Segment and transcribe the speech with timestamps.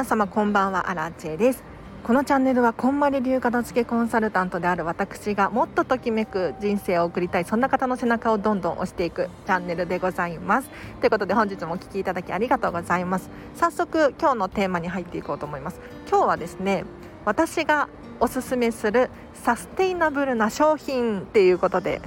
[0.00, 0.88] 皆様こんばんは。
[0.88, 1.62] アラチェです。
[2.04, 10.70] このチャンネルはこんまり流片付けコンサルタントである私がもっとときめく人生を送りたいそんな方の背中をどんどん押していくチャンネルでございます。
[11.00, 13.28] ということで本日もお聴きいただきありがとうございます。
[13.56, 15.78] 早速今日のテーマに入っていこうと思います。
[16.08, 16.86] 今日はですね
[17.26, 17.90] 私が
[18.20, 22.00] おすすめするサステイナブルな商品っていうことで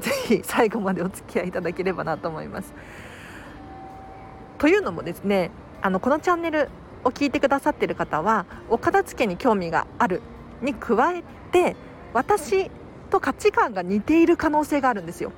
[0.00, 2.74] ぜひ最後までお付き合いいただければなと思います。
[4.58, 6.68] というのもですねあのこのチャンネル
[7.08, 10.22] を聞いてくださっている方はお片付けに興味がある
[10.62, 11.22] に加え
[11.52, 11.76] て
[12.14, 12.70] 私
[13.10, 15.32] と価値観が似ている可能性があるんですよ。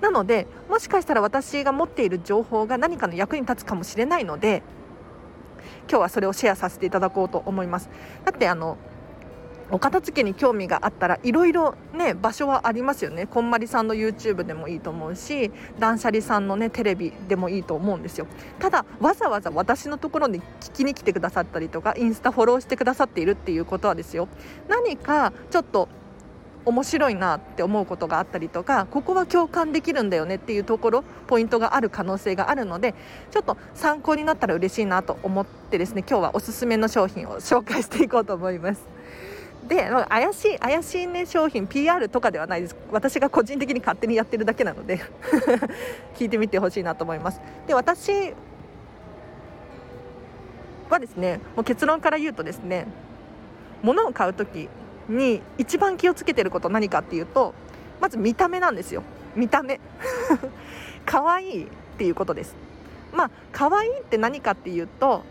[0.00, 4.62] なのでもしかしたら私が持っている情報が何かの役に立つかもしれないので
[5.88, 7.88] 今日はそれをシェアさせていただこうと思います。
[8.24, 8.76] だってあの
[9.70, 13.26] お片付けに興味があったらいろいろね場所はありますよね。
[13.26, 18.26] こんまりさんの YouTube でもいいと思うし断捨離さんのねテレビでもいいと思うんですよ。
[18.58, 24.28] ただわざわざ私のところに聞きに来てくださったりとかインスタフォローしてくださっているっていうことはですよ。
[24.68, 25.88] 何かちょっと
[26.66, 32.94] 面白いなって思うことがあったりとかここは共感できるんだよねっていうところポイントがある可能性があるので
[33.30, 38.82] ちょっと参考になったら嬉しいなと思ってですね今日はおすすめの商品を紹介していこうと思います。
[39.68, 42.76] で怪しい怪しいね商品 PR とかではないです。
[42.90, 45.00] 私が個人的に勝手にやってるだけなので
[46.14, 47.40] 聞いてみてほしいなと思います。
[47.66, 48.34] で私
[50.90, 52.86] はですねもう結論から言うとですね
[53.82, 54.68] 物を買う時
[55.08, 57.54] に一番気をつけてること何かっていうと
[58.00, 59.02] まず見た目なんですよ。
[59.34, 59.80] 見た目。
[61.06, 61.68] 可愛いっ
[61.98, 62.54] ていうことです。
[63.14, 65.22] まあ可愛いって何かっていうと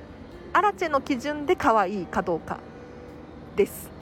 [0.54, 2.60] アラチェの基準で可愛いかどうか
[3.56, 3.93] です。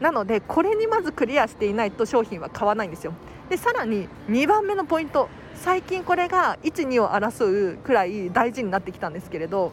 [0.00, 3.12] なのでこれにまずクリアしていないと商品は買わないんですよ。
[3.48, 5.28] でさらに2番目のポイント。
[5.54, 9.72] 最近これが12を争うくらい大事になってきたんですけれど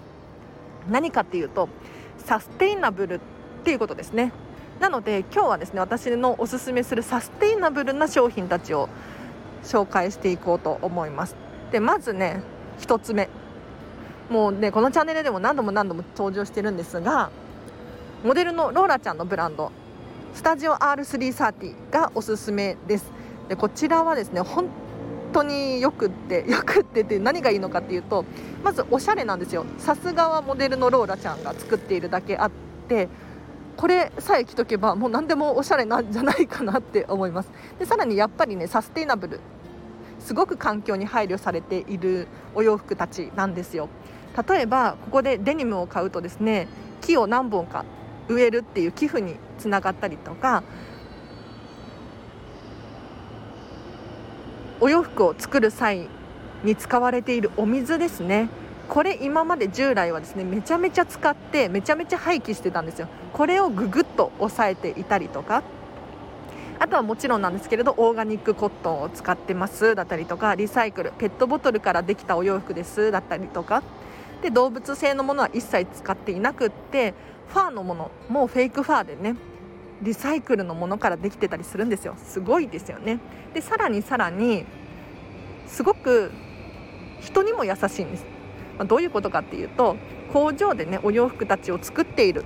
[0.89, 1.67] 何かっていうと
[2.19, 3.19] サステイナブルっ
[3.65, 4.31] ていうことですね。
[4.79, 8.87] なので今日はですね私のおすすめするサステイナブルな商品たちを
[9.63, 11.35] 紹介していこうと思います。
[11.71, 12.41] でまずね
[12.79, 13.29] 1つ目。
[14.29, 17.29] もうねこのチャンネルでも何度も何度も登場してるんですが
[18.23, 19.71] モデルのローラちゃんのブランド。
[20.33, 23.11] スタジオ R330 がおすすめです。
[23.49, 24.67] でこちらはですね本
[25.31, 28.25] 当によくって よくってって何がいいのかっていうと
[28.63, 29.65] まずおしゃれなんですよ。
[29.77, 32.51] さすがはモデルのローラちゃんが作っているだけあっ
[32.87, 33.09] て
[33.77, 37.51] これさえ着とけばもう何でもおしゃれなんじゃないかなって思います。
[37.77, 39.39] でさらにやっぱりねサステイナブル
[40.19, 43.87] すごく環境に配慮されているお洋服たちなんですよ。
[44.49, 46.67] 例えばここでデニムを買うとですね
[47.01, 47.85] 木を何本か
[48.29, 50.63] 植えるっていう寄付につながったりとか
[54.79, 56.07] お洋服を作る際
[56.63, 58.49] に使われているお水ですね。
[58.89, 63.07] これ今まで従来はですねめちゃめちゃ使ってめちゃめちゃ廃棄してたんですよ。
[63.31, 65.63] これをぐぐっと抑えていたりとか。
[66.79, 73.83] あとはもちろんなんですけれどオーガニックコットンを使ってますだったりとかリサイクルペットボトルからできたお洋服ですだったりとか。
[74.41, 77.13] で動物性のものは一切使っていなくって
[77.49, 79.35] ファーのものもフェイクファーでね
[80.01, 82.15] リサイクルのものからできてたりするんですよ。
[82.17, 83.19] すごいですよね。
[83.53, 84.65] でさらにさらに
[85.67, 86.31] すごく
[87.21, 88.25] 人にも優しいんです、
[88.77, 89.95] まあ、どういうことかっていうと
[90.33, 92.43] 工場でねお洋服たちを作っている。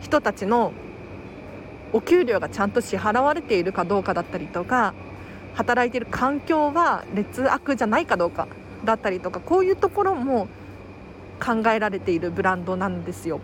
[0.00, 0.72] 人たちの
[1.92, 4.94] お給料がちゃんと支払われているかどうかだったりとか
[5.54, 8.46] 働いている環境は劣悪じゃないかどうか
[8.84, 10.48] だったりとかこういうところも
[11.44, 13.40] 考えられているブランドなんですよ。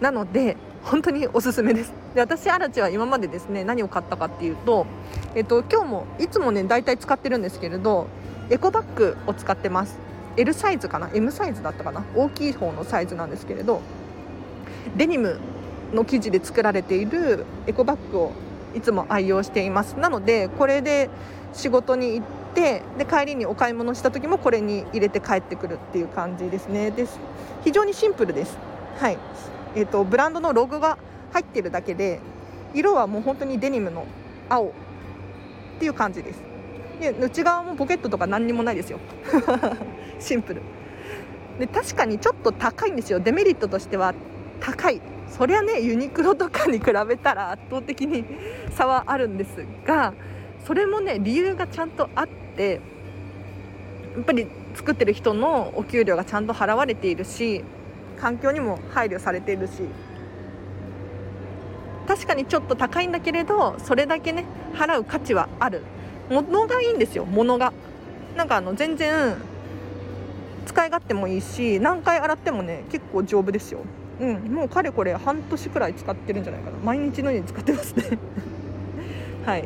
[0.00, 1.92] なので本当におすすめです。
[2.14, 4.86] で私アラチは今までですね何を買ったかっていうと、
[5.34, 8.06] えっと、今日もいつもね大体使ってるんですけれど
[8.48, 9.98] エコバッグを使ってます。
[10.36, 12.04] L サイズかな？M サイズだったかな？
[12.14, 13.80] 大きい方のサイズなんですけれど
[14.96, 15.38] デニム
[15.92, 18.32] の生地で作られているエコバッグを
[18.74, 19.98] いつも愛用しています。
[19.98, 21.10] なのでこれで
[21.52, 26.90] 仕事に行ってで帰りにお買い物した時もこれに入れて帰ってくるっていう感じですね。
[26.90, 27.18] です。
[27.64, 28.56] 非常にシンプルです。
[28.98, 29.18] はい。
[29.74, 30.98] えーと、ブランドのロゴが
[31.32, 32.20] 入ってるだけで
[32.74, 34.06] 色はもう本当にデニムの
[34.48, 34.70] 青っ
[35.78, 36.42] ていう感じです。
[37.00, 38.98] で内側もポケットとか何にもないですよ。
[40.20, 40.62] シンプル。
[41.58, 43.20] で確かにちょっと高いんですよ。
[43.20, 44.14] デメリットとしては
[44.60, 45.00] 高い。
[45.30, 48.24] そりゃねユニクロとかに比べたら圧倒的に
[48.74, 50.12] 差はあるんですが
[50.66, 52.80] それもね理由がちゃんとあって
[54.16, 57.64] やっぱり作ってる人のお給料がちゃんと払われているし
[58.20, 59.72] 環境にも配慮されているし。
[62.06, 64.44] 確かにちょっと高いんだけれどそれだけね
[64.74, 65.82] 払う価値はある。
[66.28, 67.72] 物がいいんですよ物が。
[68.36, 69.36] なんかあの全然
[70.66, 73.80] 使い勝手もいいし何回洗ってもね結構丈夫ですよ。
[74.20, 76.78] うんもうかれこれ半年くらい使ってるんじゃないかな。
[76.78, 78.18] 毎日のように使ってますね。
[79.46, 79.64] はい。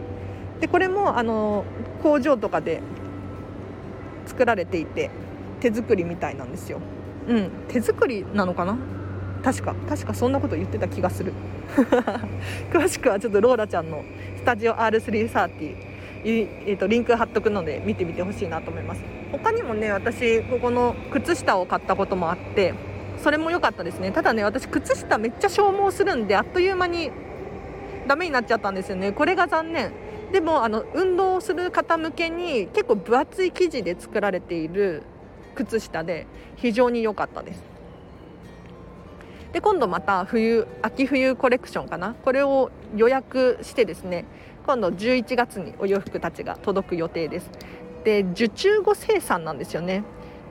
[0.60, 1.64] でこれもあの
[2.02, 2.80] 工場とかで
[4.26, 5.10] 作られていて
[5.60, 6.80] 手作りみたいなんですよ。
[7.28, 8.76] うん手作りなのかな？
[9.42, 11.32] 確か確かそんなこと言ってた気がする。
[12.72, 14.04] 詳しくはちょっとローラちゃんの
[14.36, 15.94] スタジオ R330
[16.26, 19.02] えーと、リンク貼っとくので見てみてほしいなと思います。
[19.30, 22.72] 他にもね私ここの靴下を買ったこともあって
[23.18, 24.10] それも良かったですね。
[24.10, 27.10] ただね私靴下めっちゃ消耗するんであっという間に
[28.06, 29.12] ダメになっちゃったんですよね。
[29.12, 29.92] これが残念。
[30.32, 35.02] でもあの運動する方向けに結構分厚い生地で作られている
[35.54, 37.62] 靴下で非常に良かったです。
[39.52, 42.14] で今度また冬秋冬コレクションかな？
[42.24, 44.24] これを予約してですね
[44.66, 47.50] 今度11月にお洋服たちが届く予定です。
[48.02, 50.02] で受注後生産なんですよね。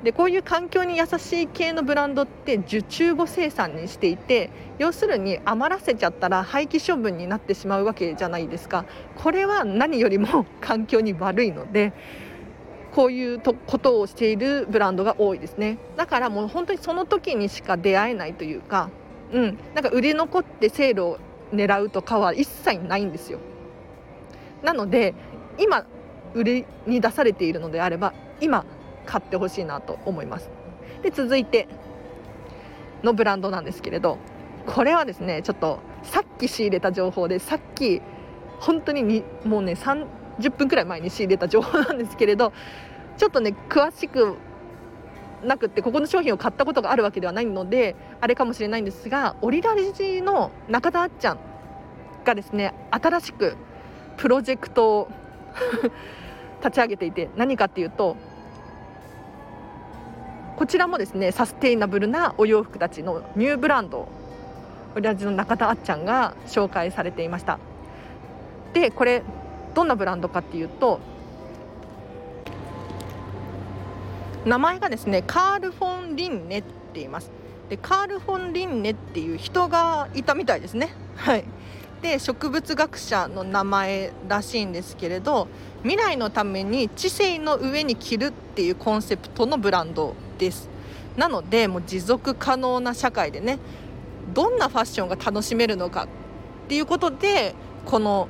[0.03, 8.85] でこういう環境に優しい系のブランドって受注後生産にしていて要するに余らせちゃったら廃棄処分になってしまうわけじゃないですか。
[9.15, 11.93] これは何よりも環境に悪いので
[12.93, 15.79] こういうことをしているブランドが多いですね。
[15.97, 18.89] だからもう本当にその時にしか出会えないというか、
[19.31, 21.19] うん、なんか売れ残ってセールを
[21.51, 23.39] 狙うとかは一切ないんですよ。
[24.61, 25.15] なので
[25.57, 25.85] 今
[26.35, 28.63] 売りに出されているのであれば今
[29.05, 30.51] 買ってほしいなと思います。
[31.01, 31.67] で続いて
[33.03, 34.19] のブランドなんですけれど
[34.67, 38.01] これはですねちょっとさっき仕入れた情報でさっき
[38.59, 40.05] 本当ににもうね3
[40.39, 42.53] 30分くらい前に仕入れた情報なんですけれど
[43.17, 44.37] ちょっとね詳しく
[45.43, 51.39] なくってここの商品を買ったことがあるわけではないのであれかもしれないんですがオリラジの中田あっちゃん
[52.23, 53.55] がですね新しく
[54.17, 55.11] プロジェクトを
[56.63, 58.15] 立ち上げていて何かっていうと
[60.55, 64.07] こちらもですねサステイナブルなお洋服たちのニューブランド
[64.95, 67.59] オリラジの中田あっちゃんが紹介されていました。
[68.73, 69.23] でこれ
[69.73, 70.99] どんなブランドかっていうと
[74.45, 77.31] 名前がですねカール・フォン・リンネって言います。
[77.69, 80.93] でカール・フォン・リンネっていう人がいたみたいですね。
[81.15, 81.45] はい。
[82.01, 85.47] で植物学者の名前らしいんですけれど
[85.83, 90.69] 未来のために知性の上に着るっていうコンセプトのブランドです。
[91.15, 93.59] なのでもう持続可能な社会でね
[94.33, 96.07] どんなファッションが楽しめるのかっ
[96.67, 97.55] ていうことで
[97.85, 98.27] この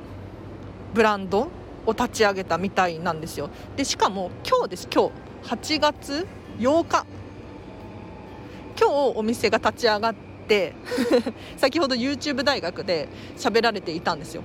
[0.94, 1.48] ブランド
[1.86, 3.50] を立ち上げたみたいなんですよ。
[3.76, 4.88] でしかも今日です。
[4.92, 5.24] 今日。
[5.44, 6.26] 8月
[6.58, 7.04] 8日。
[8.80, 10.14] 今日お店が立ち上がっ
[10.48, 10.74] て
[11.58, 14.42] 先ほど YouTube 大学で喋られていたんですよ。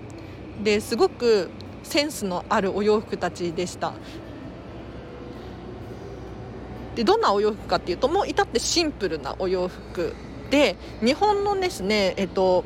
[0.63, 1.49] ですごく
[1.83, 3.93] センスのあるお洋服たちでした。
[6.95, 10.13] でどんなお洋服かっていうともう至ってシンプルなお洋服
[10.49, 12.65] で日本のですねえっと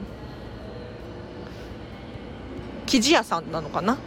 [2.85, 3.97] 生地屋さんなのかな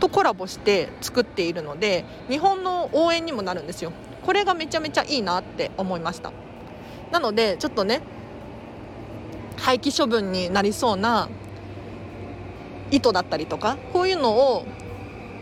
[0.00, 3.92] とコラボして作っているので日本の応援にもなるんですよ
[4.24, 6.32] これがめちゃめちゃいいなって思いました
[7.12, 8.02] なのでちょっとね
[9.56, 11.28] 廃棄処分になりそうな
[12.90, 14.66] 糸だったりとかこういうのを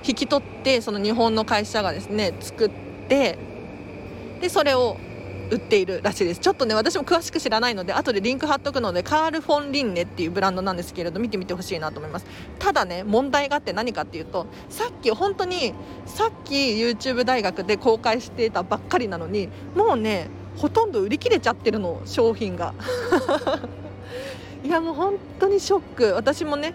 [0.07, 2.71] 引き取ってその日本の会社がですね作っ
[3.09, 3.39] て
[4.41, 4.97] でそれを
[5.53, 6.41] 売っているらしいです。
[6.41, 12.27] ちょっとね私も詳しく知らないので後でリンク貼っとくのでカール・フォン・リンネっていうブランドなんですけれど見てみてほしいなと思います。
[12.59, 15.75] ただね問題があって何かっていうとさっき本当に
[16.07, 22.73] さっき YouTube 大学で公開していたばっかりなのにもうねほとんど売り切れちゃってるの商品が。
[24.65, 26.13] いやもう本当にショック。
[26.15, 26.73] 私もね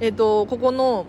[0.00, 1.06] えっ、ー、とここの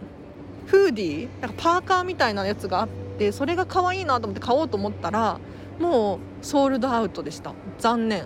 [0.65, 2.87] フーディーなんかパーカーみたいなやつがあっ
[3.19, 5.39] てそれが可愛いなと思って買おうと思ったら
[5.79, 7.53] もうソールドアウトでした。
[7.79, 8.25] 残念。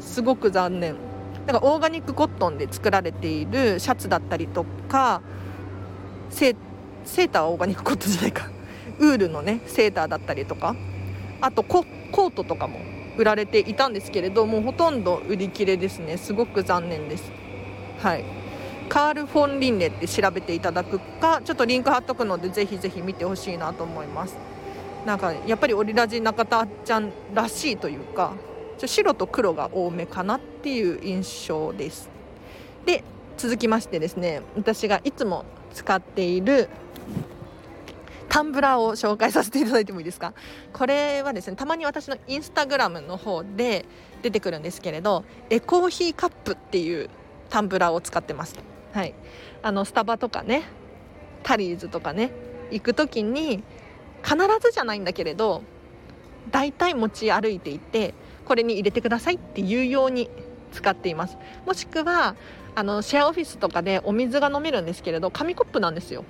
[0.00, 0.96] すごく残念。
[1.46, 5.20] なんかオーガニックコットンで作られているシャツだったりとか
[6.30, 8.48] セーターはオーガニックコットンじゃないか。
[8.98, 10.74] ウールのねセーターだったりとか。
[11.40, 12.78] あとコートとかも
[13.18, 16.16] 売られていたんですけれどもうほとんど売り切れですね。
[16.16, 17.30] すごく残念です。
[18.00, 18.24] はい。
[18.88, 24.53] カール・フォン・リンネって調べていただくかちょっとリンク貼っとくのでぜひぜひ見てほしいなと思います。
[25.04, 28.34] なんかやっぱりオリラジ中田ちゃんらしいというか
[28.78, 32.08] ちょ白と黒が多めかなっていう印象です。
[32.86, 33.04] で
[33.36, 36.68] 続きましてですね私がいつも使っている
[38.28, 40.32] タンブラーを紹介させていただいてもいいですか？
[40.72, 43.84] これはですねたまに私のインスタグラムの方で
[44.22, 47.10] 出てくるんですけれどエコーヒーカップっていう
[47.50, 48.56] タンブラーを使ってます。
[48.92, 49.14] はい。
[49.62, 50.64] あのスタバとかね
[51.42, 52.32] タリーズとかね
[52.70, 53.62] 行く時に
[54.24, 55.62] 必ずじゃないんだけれど
[56.50, 58.14] 大体持ち歩いていて
[58.44, 60.30] これに入れてくださいっていうように
[60.72, 61.38] 使っています。
[61.66, 62.34] もしくは
[62.74, 66.24] あのシェアオフィスとかでお水が飲めるんですけれど紙コップなんですよ。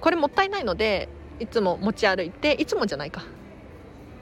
[0.00, 1.08] これもったいないので
[1.40, 3.22] いつも持ち歩いていつもじゃないか。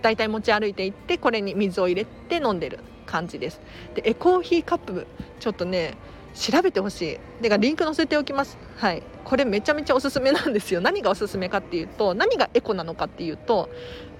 [0.02, 3.60] 大体持ち歩いていってこれに水を入れて飲んでる感じです。
[3.94, 5.06] でエコーヒーカップ
[5.40, 5.94] ちょっとね
[6.38, 7.42] 調べてほしい。
[7.42, 8.56] でかリンク載せておきます。
[8.76, 9.02] はい。
[9.24, 10.80] これめちゃめちゃおすすめなんですよ。
[10.80, 13.68] 何がおすすめかっていうと何がエコなのかっていうと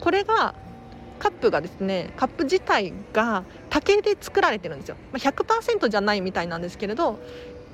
[0.00, 0.54] これが
[1.18, 7.18] カップがですねカップ自体が竹で作られてるんですよ、まあ、100%じゃないみたいなんですけれど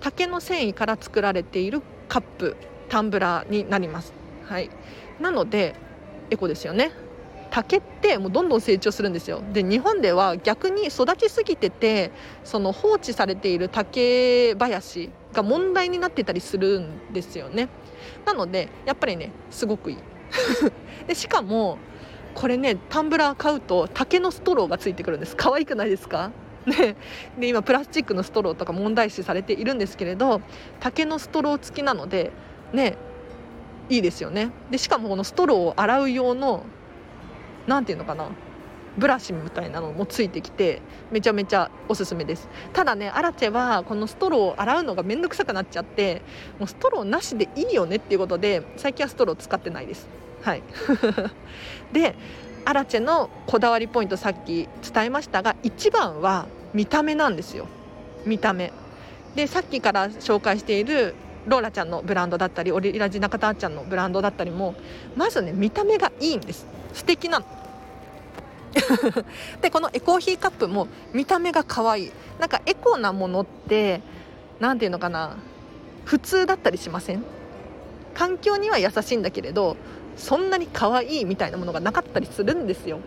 [0.01, 2.57] 竹の繊維から作られているカップ
[2.89, 4.13] タンブラーになります。
[4.47, 4.71] はい。
[5.21, 5.75] なので
[6.31, 6.93] エコですよね。
[7.55, 9.41] 竹ってもうどんどん成長するんですよ。
[9.53, 12.11] で日本では逆に育ちすぎてて
[12.43, 17.69] その放置されている竹林が問題になってたりするんですよね。
[18.27, 19.99] なのでやっぱりねすごくいい。
[21.07, 21.79] でしかも
[22.35, 25.37] これねタンブラー買うと竹のストローがついてくるんです。
[25.37, 26.33] 可愛くないですか？
[26.67, 26.97] ね、
[27.39, 30.41] で今プラスチックのストローとか問題視されているんですけれど
[30.81, 32.33] 竹のストロー付きなので
[32.73, 32.97] ね
[33.89, 34.51] いいですよね。
[34.73, 36.65] でしかもこのストローを洗う用の
[37.67, 38.29] 何ていうのかな。
[38.97, 40.81] ブラシみたいなのもついてきて
[41.11, 42.49] めちゃめちゃおすすめです。
[42.73, 46.23] ただねアラチェはこのストローを洗うのが面倒くさくなっちゃって
[46.59, 50.09] もうストローなしでいいよねっていうことで最近はストロー使ってないです。
[50.43, 50.63] はい。
[51.93, 52.15] で
[52.65, 57.67] アラチェのこだわりポイントさっき伝えましたが一番は見た目なんですよ。
[58.25, 58.73] 見た目。
[59.35, 61.15] でさっきから紹介している
[61.47, 64.75] ローラちゃんのブランドだったりオリラジ中田ちゃんのブランドだったりも
[65.17, 66.67] まずね見た目がいいんです。
[66.95, 67.41] 素敵な。
[67.41, 67.45] の
[69.61, 72.13] でこのエコーヒーカップも見た目が可愛い。
[72.39, 74.01] なんかエコなものって
[74.61, 75.37] 何ていうのかな。
[76.05, 77.25] 普通だったりしません？
[78.15, 79.77] 環境には優しいんだけれど
[80.17, 82.99] そんなに可愛いみたいなものがなかったりするんですよ。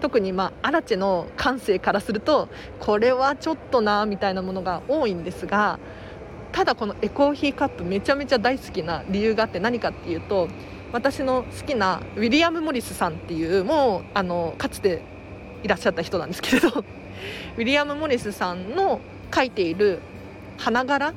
[0.00, 2.48] 特にまあアラチェの感性からすると
[2.80, 5.78] これはちょっとなみたいなものが多いんですが
[6.50, 10.48] ただこのエコーヒーカップめちゃめちゃ大好きな理由があって何かっていうと
[10.92, 15.02] 私の好きなウィリアム・モリスさんっていうもうあのかつて
[15.62, 16.68] いらっしゃった人なんですけれど
[17.56, 20.00] ウィリアム・モリスさんの描いている
[20.58, 21.14] 花柄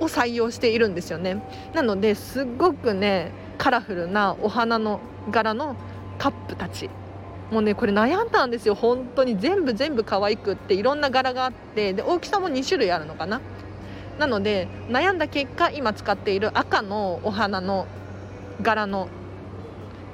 [0.00, 1.40] を採用しているんですよね。
[1.72, 5.76] なのですごくねカラフルなお花の柄の
[6.18, 6.90] カップたち
[7.52, 8.74] もうねこれ悩んだんですよ。
[8.74, 13.40] 本当に全部全部可愛くっていろんな柄があってで大きさも2種類あるのかな。
[14.18, 17.86] なので悩んだ結果今使っている赤のお花の
[18.62, 19.08] 柄の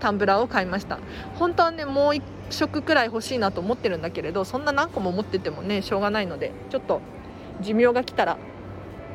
[0.01, 0.99] タンブラーを買いました。
[1.37, 7.01] 本当はねもう1色くらい欲しいなと思ってるんだけれどそんな何個も持っててもねしょうがないのでちょっと
[7.61, 8.39] 寿命が来たら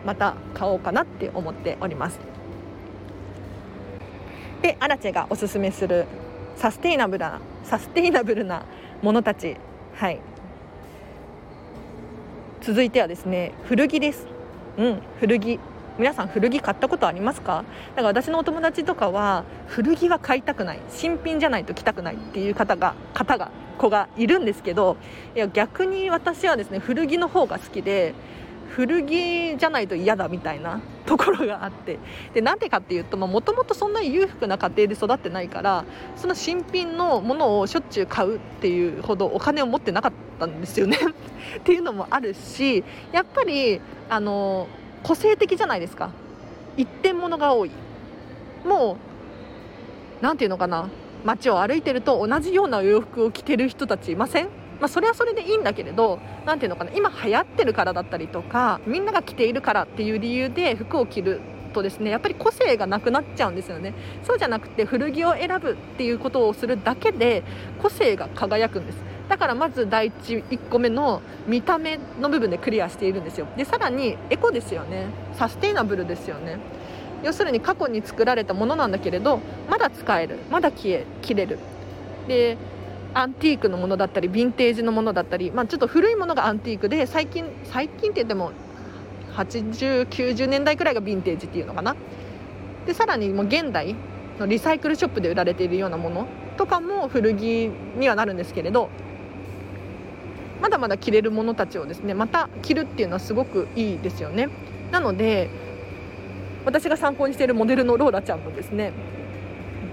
[0.06, 2.20] また買おうかなって思っております。
[4.62, 6.06] でアラチェがおすすめする
[6.56, 8.64] サステイナブルなサステイナブルな
[9.02, 9.58] ものたち。
[9.96, 10.20] はい。
[12.62, 14.28] 続いてはですね古着です。
[14.78, 15.60] うん古着。
[16.00, 17.64] 皆さん古着買ったことありますか？
[17.96, 24.98] だから私のお友達とかは古着は買いたくない新品じゃないと着たくないっていう方が方が子がいるんですけど
[25.36, 28.14] いや逆に私はですね古着の方が好きで
[28.70, 32.00] 古着じゃないと嫌だみたいな ところがあって。
[32.34, 35.86] でなんでかっていうともともとそんなに裕福な家庭で育ってないから
[36.16, 40.98] その新品のものをしょっちゅう買うっていうほどお金を持ってなかったんですよね。
[41.60, 44.68] っていうのもあるしやっぱりあの
[45.04, 46.10] 個性的じゃないですか。
[46.78, 47.72] 一点物が多い。
[48.66, 48.98] もう
[50.24, 50.90] 何て言うのかな。
[51.26, 54.46] 街を歩いてると同じような洋服を着てる人たちいません？
[54.80, 56.92] まあ、それはそれでいいんだけれど何て言うのかな。
[56.98, 61.40] 今流行ってるからだったりとかみんなが着ているからっていう理由で服を着る
[61.74, 63.94] とですねやっぱり個性がなくなっちゃうんですよね。
[64.24, 67.44] そうじゃなくて古着を選ぶっていうことをするだけで
[67.82, 68.98] 個性が輝くんです。
[69.30, 73.48] だからまず第一1個目の見た目の部分でクリアしているんですよ。
[73.58, 75.08] でさらにエコですよね。
[75.34, 76.60] サステイナブルですよね。
[77.24, 79.40] 要するに過去に作られたものなんだけれど
[79.70, 80.40] まだ使える。
[80.52, 81.60] まだ着え着れる。
[82.28, 82.58] で
[83.14, 88.52] アンティークのものだったりヴィンテージのものだったり、まあ、ちょっと古いものがアンティークで最近最近って言っても
[89.34, 91.96] 8090年代くらいがヴィンテージっていうのかな。
[92.86, 93.96] でさらにもう現代
[94.40, 98.90] のリサイクルショップで売られているようなものとかも古着にはなるんですけれど
[100.62, 104.50] まだまだ着れるものたちをですねまた着るっていうのはすごくいいですよね。
[104.92, 105.50] なので
[106.66, 108.94] 私が参考にしているモデルのローラちゃんもですね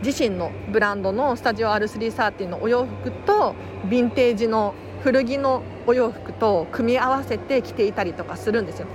[0.05, 3.55] 自身のブランドのスタジオ R330 のお洋服と
[3.87, 8.87] ヴィンテージの古着のお洋服と組み合わせて着ていたりとかするんですよ。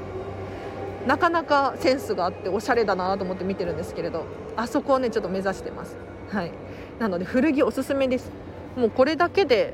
[1.06, 5.96] なかなかセンスがあっておしゃれだなと思って見てるんですけれどあそこをねちょっと目指してます。
[6.30, 6.52] はい。
[7.00, 8.32] なので古着おすすめです。
[8.76, 9.74] もうこれだけで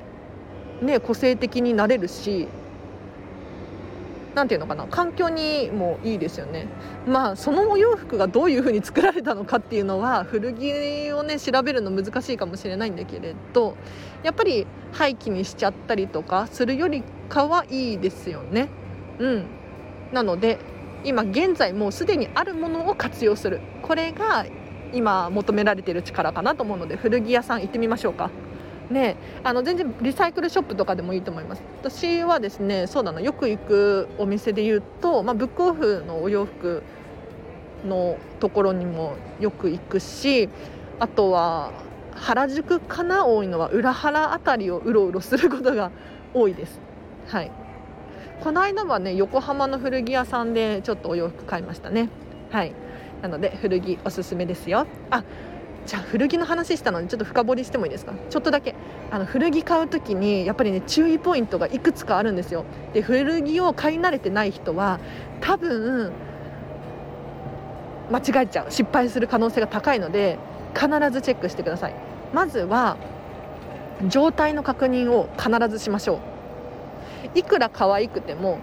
[0.82, 2.48] ね個性的になれるし
[4.34, 4.86] 何ていうのかな。
[4.88, 6.68] 環境にもいいですよね。
[7.08, 13.76] まあそのお洋服がどういうふうに作られたのかっていうのは古着をね調べるの難しいかもしれないんだけれど
[14.24, 18.70] やっぱり廃棄にしちゃったりとかするよりかはいいですよね。
[19.20, 19.46] うん。
[20.12, 20.60] なので
[21.04, 23.60] 今現在もうすでにあるものを活用する。
[23.82, 24.46] これが
[24.94, 28.30] 今求められている力かなと思うので古着屋さん行ってみましょうか。
[28.90, 31.64] ねあの全然リサイクルショップとかでもいいと思います。
[31.82, 36.84] 私はですねそうだなよく行くお店で言うと、まあ、ブックオフのお洋服
[37.88, 40.50] のところにもよく行くし
[41.00, 41.72] あとは
[42.16, 43.26] 原宿かな？
[43.26, 45.90] 多いのは裏原辺りをうろうろすることが
[46.34, 46.80] 多いです。
[47.28, 47.52] はい。
[48.42, 52.10] この間はね横浜の古着屋さんでちょっとお洋服買いましたね。
[52.50, 52.74] はい。
[53.22, 54.88] なので古着おすすめですよ。
[55.12, 55.24] あ
[55.86, 58.14] じゃあ古着の話したのでちょっと深掘りしてもいいですか？
[58.30, 58.74] ちょっとだけ。
[59.12, 62.66] あの古着買う時にやっぱりね注意ポイントがいくつかあるんですよ。
[62.94, 65.00] で古着を買い慣れてない人は
[65.40, 66.12] 多分
[68.10, 68.72] 間違えちゃう。
[68.72, 70.40] 失敗する可能性が高いので
[70.74, 71.94] 必ずチェックしてください。
[72.34, 72.98] まずは
[74.08, 76.31] 状態の確認を必ずしましょう。
[77.36, 78.60] いくら可愛くても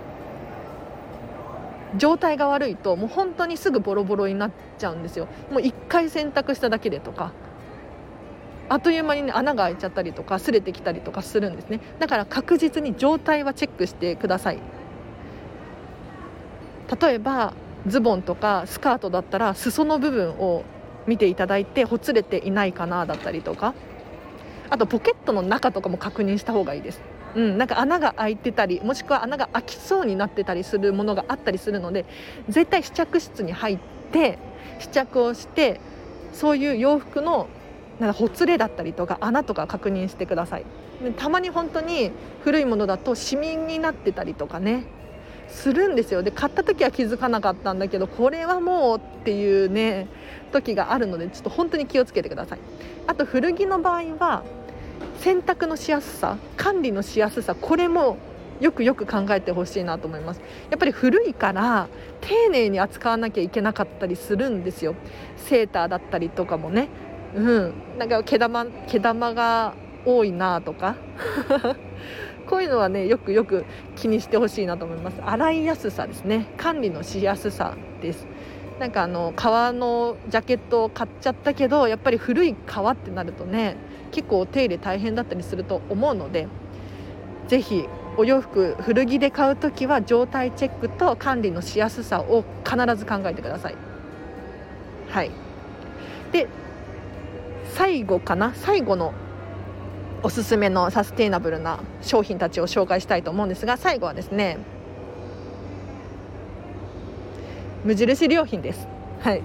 [1.97, 5.27] 状態が悪いともう本当にすぐボロボロになっちゃうんですよ。
[5.51, 7.33] もう1回洗濯しただけでとか
[8.69, 11.81] あっという間に、ね、穴が開いちゃったりとか擦れてきたりとかするんですね。
[11.99, 14.59] だから確実に状態はチェックしてください。
[17.01, 17.55] 例えば
[17.87, 20.65] ズボンとかスカートだったら裾の部分を
[21.07, 23.73] 見ていただいてほつれていないかなだったりとか。
[24.71, 27.01] あとポケットの中とかも確認した方がいいです。
[27.37, 32.05] うん、なんか穴が開いてたりもしくは穴が開きそうになってたりするものがあったりするので
[32.49, 33.79] 絶対試着室に入っ
[34.13, 34.39] て
[34.79, 35.81] 試着をして
[36.33, 37.49] そういう洋服の
[38.01, 40.65] なんかほつれだったりとか穴とか確認してください。
[41.17, 42.11] たまに本当に
[42.43, 44.85] 古いものだとシミになってたりとかね
[45.49, 46.23] するんですよ。
[46.23, 50.07] で買った時は気づかなかったんだけどこれはもうっていうね
[50.53, 52.59] 時があるのでちょっと本当に気をつけてください。
[53.07, 54.45] あと古着の場合は
[55.21, 58.17] 洗濯のしやすさ管理のしやすさこれも
[58.61, 60.41] よくよく考えてほしいなと思います。
[60.71, 61.89] やっぱり古いから
[62.21, 64.95] 丁寧に扱わなきゃいけなかったりするんですよ。
[65.37, 66.89] セーターだったりとかもね。
[67.35, 67.73] うん。
[67.99, 70.97] なんか毛玉毛玉が多いなとか。
[72.49, 75.21] こういうのはねよくよく気にしてほしいなと思います。
[75.25, 76.47] 洗いやすさですね。
[76.57, 78.27] 管理のしやすさです。
[78.81, 83.77] なんかあの革のジャケットを買っちゃったけどやっぱり古い革ってなるとね
[84.09, 86.49] 結構手入れ大変だったりすると思うので
[87.49, 93.77] ぜひお洋服古着で買う時は状態チェックと管理のしやすさを必ず考えてください。
[95.09, 95.31] はい。
[96.33, 96.49] で
[97.75, 98.53] 最後かな？
[98.55, 99.15] 最後の
[100.23, 104.59] おすすめのサステイナブルな商品たちを紹介したいと思うんですが最後はですね
[107.85, 108.89] 無印良品です。
[109.21, 109.43] はい。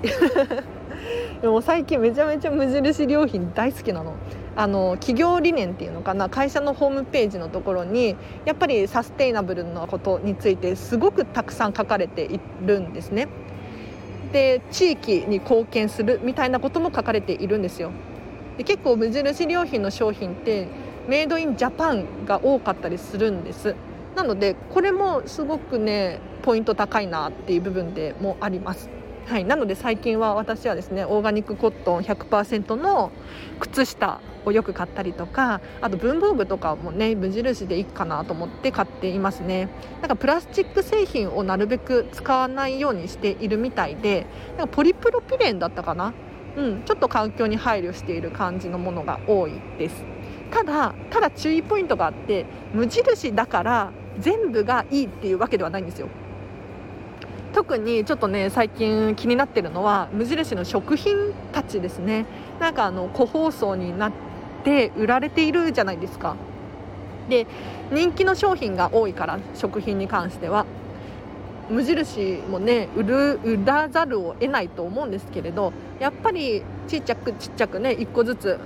[1.42, 4.16] でも最近めちゃめちゃ無印良品大好きなの
[4.56, 13.28] あの企業理念っていうのかな会社のホームページのところにやっぱりサステイナブルなことについてすごくたくさん書かれているんですね。
[14.32, 17.92] で地域に貢献するみたいなことも書かれているんですよ。
[18.58, 20.68] で結構無印良品の商品って
[21.08, 23.76] メイドインジャパンが多かったりするんです。
[24.16, 28.90] なのでこれもすごくねポイント高いなっていう部分でもあります。
[29.26, 33.12] はい、なので最近は私はですねオーガニックコットン100%の
[33.60, 39.70] 靴下をよく買ったりとかあと文房具とかもね無印でいいかなと思って買っていますね。
[40.02, 46.14] なんかプラスチック製品をなるべく使わないようにしているみたいでなんかポリプロピレンだったかな？
[46.56, 50.04] うん、ちょっと環境に配慮している感じのものが多いです。
[50.52, 56.10] ただただ注意ポイントがあって無印だから全部がいいっていうわけではないんですよ。
[57.54, 62.26] 特にちょっとね最近気になってるのは無印の食品たちですね。
[62.60, 64.12] なんかあの個包装になっ
[64.64, 66.36] て売られているじゃないですか。
[67.30, 67.48] で
[67.92, 70.66] 人気の商品が多いから食品に関しては。
[71.70, 78.60] 無印もね売る売らざるを得ないと思うんですけれどやっぱりちっちゃくちっちゃくね1個ずつ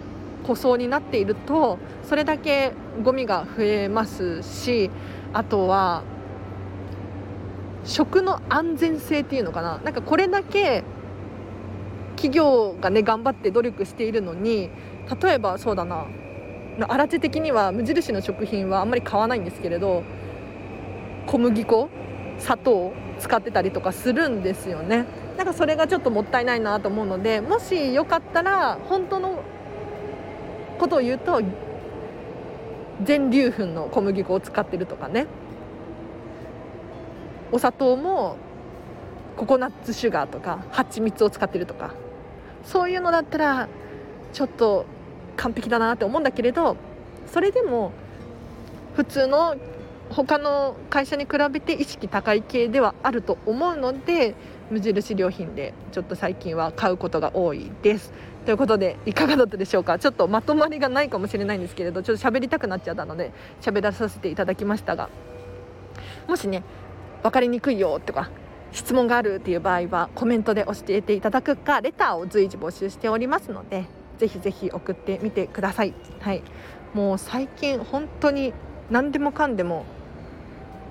[0.46, 2.72] 個装になっているとそれだけ
[3.04, 4.90] ゴミが増えますし
[5.32, 6.04] あとは
[7.88, 9.80] 食の安全性っていうのかな？
[9.80, 10.84] なんかこれだけ
[12.18, 14.70] 企業がね頑張って努力しているのに
[15.22, 16.06] 例えばそうだな。
[16.90, 20.04] 荒地的には無印の食品はあんまり買わないんですけれど
[21.26, 21.90] 小麦粉
[22.38, 25.06] 砂糖使ってたりとかするんですよね。
[25.38, 29.44] なんかそれがちょっともったいないなと思うのでもしよかったら本当の
[30.78, 31.42] ことを言うと
[33.04, 35.28] 全粒粉の小麦粉を使ってるとかね。
[37.52, 38.38] お砂糖も
[39.36, 41.94] ココナッツシュガーとか蜂蜜を使ってるとか。
[42.64, 43.70] そういうのだったら
[44.34, 44.86] ちょっと
[45.38, 46.76] 完璧だなって思うんだけれど
[47.26, 47.94] それでも
[48.96, 49.56] 普通の
[50.10, 54.36] 他の会社に比べて意識高い系ではあると思うので
[54.70, 58.12] 無印良品でちょっと最近は買うことが多いです。
[58.44, 59.98] ということでいかがだったでしょうか？
[59.98, 63.32] ちょっとまとまりがないかもしれないんですけれどちょっと喋りたくなっちゃったので
[63.62, 65.10] 喋らさせていただきましたが。
[66.28, 66.64] もしね
[67.24, 68.30] 分かりにくいよとか
[68.72, 73.86] 質問があるっていう場合はコメントで教えていただくかレターを随時募集しておりますので
[74.18, 75.94] ぜひぜひ送ってみてください。
[76.20, 76.42] はい、
[76.94, 78.54] もう最近本当に
[78.90, 79.86] 何でもかんでも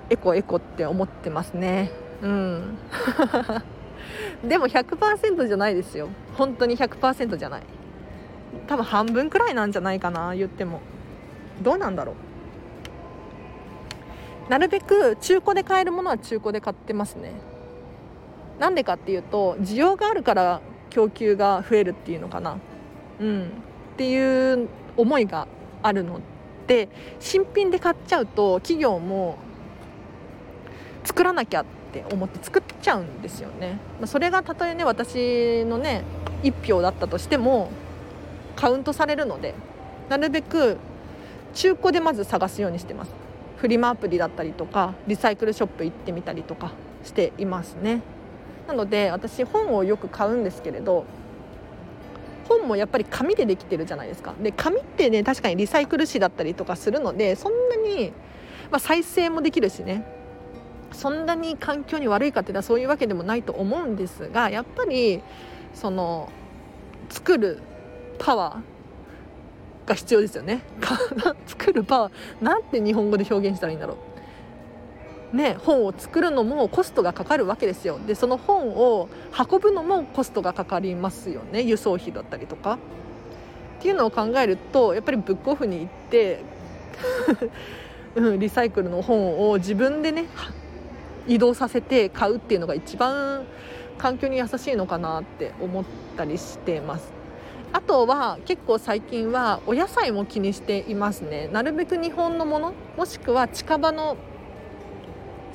[0.09, 1.91] エコエコって思ってますね。
[2.21, 2.77] うん。
[4.47, 6.07] でも100%じゃないですよ。
[6.35, 7.63] 本当に100%じゃない。
[8.67, 10.81] 多分半分くらいなんじゃないかな言っても。
[11.61, 12.15] どうなんだろう。
[14.49, 17.33] なるべく中古で買えるものは中古で買ってますね。
[18.59, 22.57] なんでかっていうと需要があるから供給が増えるっていうのかな。
[23.19, 23.43] うん。
[23.43, 23.47] っ
[23.97, 25.47] ていう思いが
[25.83, 26.21] あるの
[26.67, 29.37] で新品で買っちゃうと企業も
[31.03, 33.79] 作らなきゃって思って作っちゃうんですよね。
[34.05, 36.03] それがたとえね私のね
[36.43, 37.69] 1票だったとしても
[38.55, 39.55] カウントされるので
[40.09, 40.77] なるべく
[41.53, 43.26] 中古でまず探すようにしてます。
[43.57, 46.71] フリマアプリだったりとかリサイクルショップ行ってみたりとか
[47.03, 48.01] していますね。
[48.67, 51.05] なので私本をよく買うんですけれど
[52.47, 54.33] 本もやっぱり紙でできてるじゃないですか。
[54.41, 58.13] で紙ってね確かにリサイクル紙だったりとかするのでそんなに、
[58.71, 60.05] まあ、再生もできるしね。
[60.93, 65.21] そんなに環境に悪いかっていうのはそういうわけでもないと思うんですがやっぱり
[65.73, 66.29] その
[67.09, 67.59] 作る
[68.19, 68.76] パワー
[69.87, 70.61] が必要ですよね。
[71.47, 73.95] 作るパワーなんて日本語で表現したらいいんだろ
[75.33, 75.35] う。
[75.35, 77.99] ね、本を作るのもコストがかかるわけですよ。
[78.05, 79.09] でその本を
[79.51, 81.61] 運ぶのもコストがかかりますよね。
[81.61, 82.77] 輸送費だったりとか。
[83.79, 86.41] っていうのを考えるとやっぱりブックオフに行って
[88.15, 90.25] うん、リサイクルの本を自分でね
[91.27, 93.45] 移動させて買うっていうのが一番
[93.99, 97.11] 環境に優しいのかなって思ったりしてます。
[97.73, 101.49] あとは結構最近はお野菜も気にしていますね。
[101.51, 104.17] なるべく日本のものもしくは近場の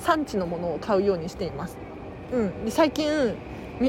[0.02, 1.78] 産地のものを買うようにしています、
[2.32, 3.34] うん、で最近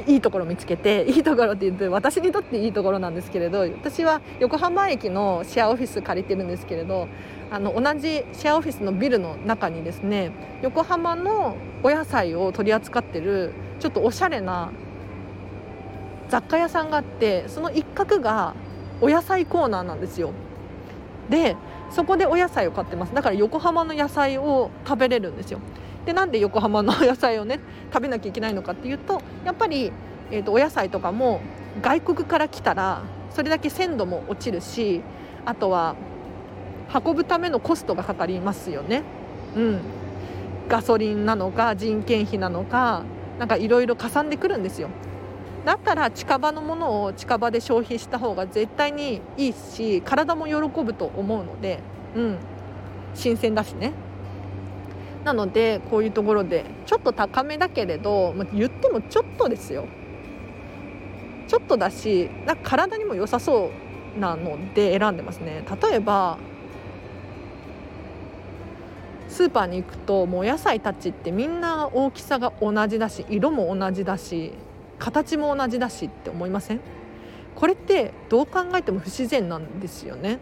[0.07, 7.07] いいところ見つけて いいところって言うと私にとっていいところなんですけれど私は横浜駅のシェアオフィス借りてるんですけれど
[7.51, 10.31] あの同じシェアオフィスのビルの中にですね
[10.61, 14.71] 横浜のお野菜を取り扱ってるちょっとおしゃれな
[16.33, 18.55] 雑貨屋さんがあってその一角が
[19.01, 20.31] お野菜コーナーなんですよ
[21.29, 21.55] で
[21.91, 25.59] そこでお野菜を買ってますだから横浜の野菜を食べれるんですよ
[26.07, 27.59] でなんで横浜の野菜をね
[27.93, 29.91] 食べなきゃいけないのかっていうとやっぱり、
[30.31, 31.39] えーとお野菜とかも
[31.83, 35.03] 外国から来たらそれだけ鮮度も落ちるし
[35.45, 35.95] あとは
[36.91, 39.03] 運ぶためのコストがかかりますよね。
[39.55, 39.81] うん、
[40.67, 43.03] ガソリンなのか人件費なのか
[43.37, 44.89] なんかいろいろかさんでくるんですよ。
[45.65, 51.79] だったら近場のものを近場で消費した方が絶対にいいし体も喜ぶと思うので、
[52.15, 52.37] うん、
[53.13, 53.93] 新鮮だしね。
[55.23, 59.87] なのでこういうところでちょっと高めだけれど、まあ、言ってもちょっとですよ。
[61.47, 63.69] ちょっとだしな体にも良さそ
[64.17, 65.63] うなので選んでますね。
[65.81, 66.37] 例えば
[69.29, 74.53] スーパーに行くともう野菜たちってみんな大きさが同じだし色も同じだし
[75.03, 76.79] 形も同じだしって思いません？
[77.55, 80.39] これってどう考えても不自然なんですよね。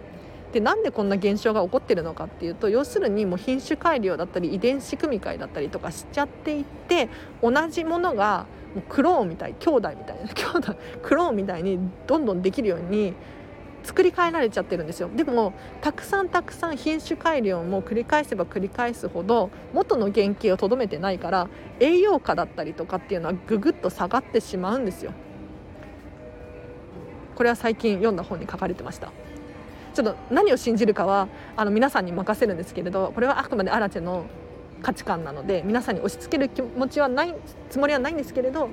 [0.54, 7.10] でなんでこんな現象が起こってるのかっていうと要するにもう品種改良だったり遺伝子組み換えだったりとかしちゃっていって
[7.42, 8.46] 同じものが
[8.76, 13.14] もうクローンみたい兄弟みたいな兄弟クローンみたいにどんどんできるように
[13.84, 15.10] 作り変えられちゃってるんですよ。
[15.16, 25.14] でもたくさんたくさん品種改良も繰り返せば繰り返すほど元の原型をとどめてないから栄養価だったりとかっていうのはぐぐっと下がってしまうんですよ。
[27.36, 29.12] これは最近読んだ本に書かれてました。
[29.94, 34.26] ちょっと何を信じるかはあの皆さんに任せるんですけれどこれはあくまでアラチェの
[34.82, 37.36] 価値観なので皆さんに押し付ける気持ちはない
[37.70, 38.70] つもりはないんですけれど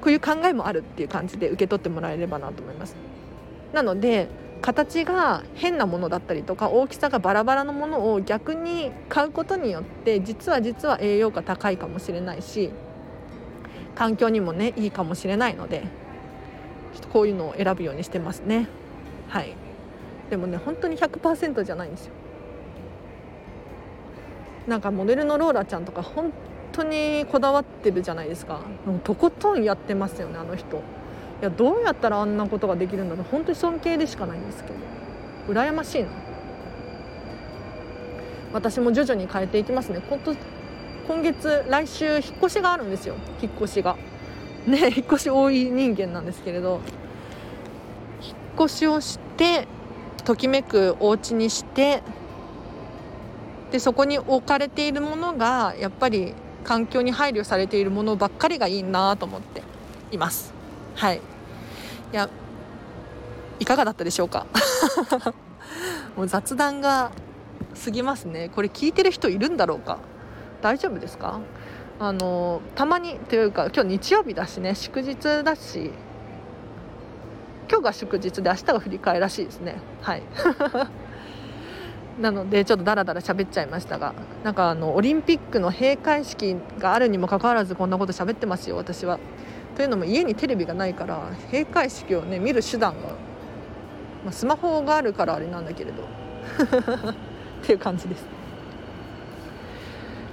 [0.00, 2.96] こういう考えもあるっていう感じで受け取ってもらえればなと思います。
[3.72, 4.28] なので
[4.60, 12.70] 形が変なものだったりとか大きさがバラバラのものを逆に買うことによって実は実は栄養価高いかもしれないし
[13.94, 15.82] 環境にもねいいかもしれないので
[16.94, 18.68] ちょっとこういうのを選ぶようにしてますね。
[19.28, 19.54] はい。
[20.30, 22.12] でもね本当に100%じゃないんですよ。
[24.66, 26.32] なんかモデルのローラちゃんとか本
[26.72, 28.60] 当にこだわってるじゃないですか。
[28.86, 30.82] もうとことんやってますよねあの人。
[31.40, 33.26] いやどうやったらあんなことができるんだろう。
[33.30, 34.76] 本当に尊敬でしかないんですけど。
[35.48, 36.08] 羨ましいな。
[38.52, 40.02] 私も徐々に変えていきますね。
[40.08, 40.18] 今
[41.06, 43.14] 今月来週引っ越しがあるんですよ。
[43.40, 43.96] 引っ越しが。
[44.66, 46.80] ね引っ越し多い人間なんですけれど。
[48.20, 49.68] 引っ越しをして
[50.24, 52.02] ときめくお家にして
[53.70, 59.62] でそこに置かれているものがやっぱり環境に配慮されているものばっかりがいいなと思って
[60.10, 60.57] います。
[60.98, 61.20] はい。
[62.12, 62.28] いや
[63.60, 64.46] いかがだったでしょうか？
[66.16, 67.12] もう雑談が
[67.84, 68.50] 過ぎますね。
[68.54, 69.98] これ聞いてる人いるんだろうか？
[70.60, 71.38] 大丈夫ですか？
[72.00, 75.92] あのたまにというか今日日曜日だしね祝日だし。
[77.70, 79.76] 今日が祝日で明日が振り替えらしいですね。
[80.02, 80.22] はい。
[82.18, 89.20] なのでちょっとダラダラ喋っちゃいましたがなんかあのオリンピックの閉会式があるにもかかわらずこんなこと喋ってますよ私は。
[89.78, 93.10] というのも家にテレビがないから閉会式をね見る手段が、
[94.24, 96.02] まあ、スマホがあるからあれなんだけれど。
[97.62, 98.24] っていう感じです。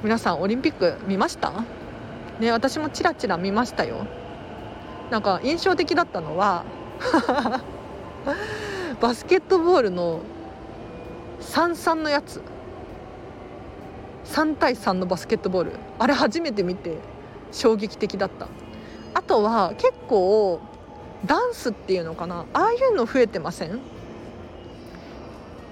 [0.01, 1.51] 皆さんオリンピック見ました？
[2.39, 4.08] ね私もチラチラ見ましたよ。
[5.12, 6.63] なんか印象的だったのは
[8.99, 10.21] バスケットボールの
[11.41, 12.41] 33のやつ。
[14.25, 15.73] 3対3のバスケットボール。
[15.99, 16.97] あれ初めて見て
[17.51, 18.47] 衝撃的だった。
[19.15, 20.60] あとは結構
[21.25, 22.45] ダンスっていうのかな。
[22.54, 23.69] ああいうの増えてません？
[23.69, 23.80] なん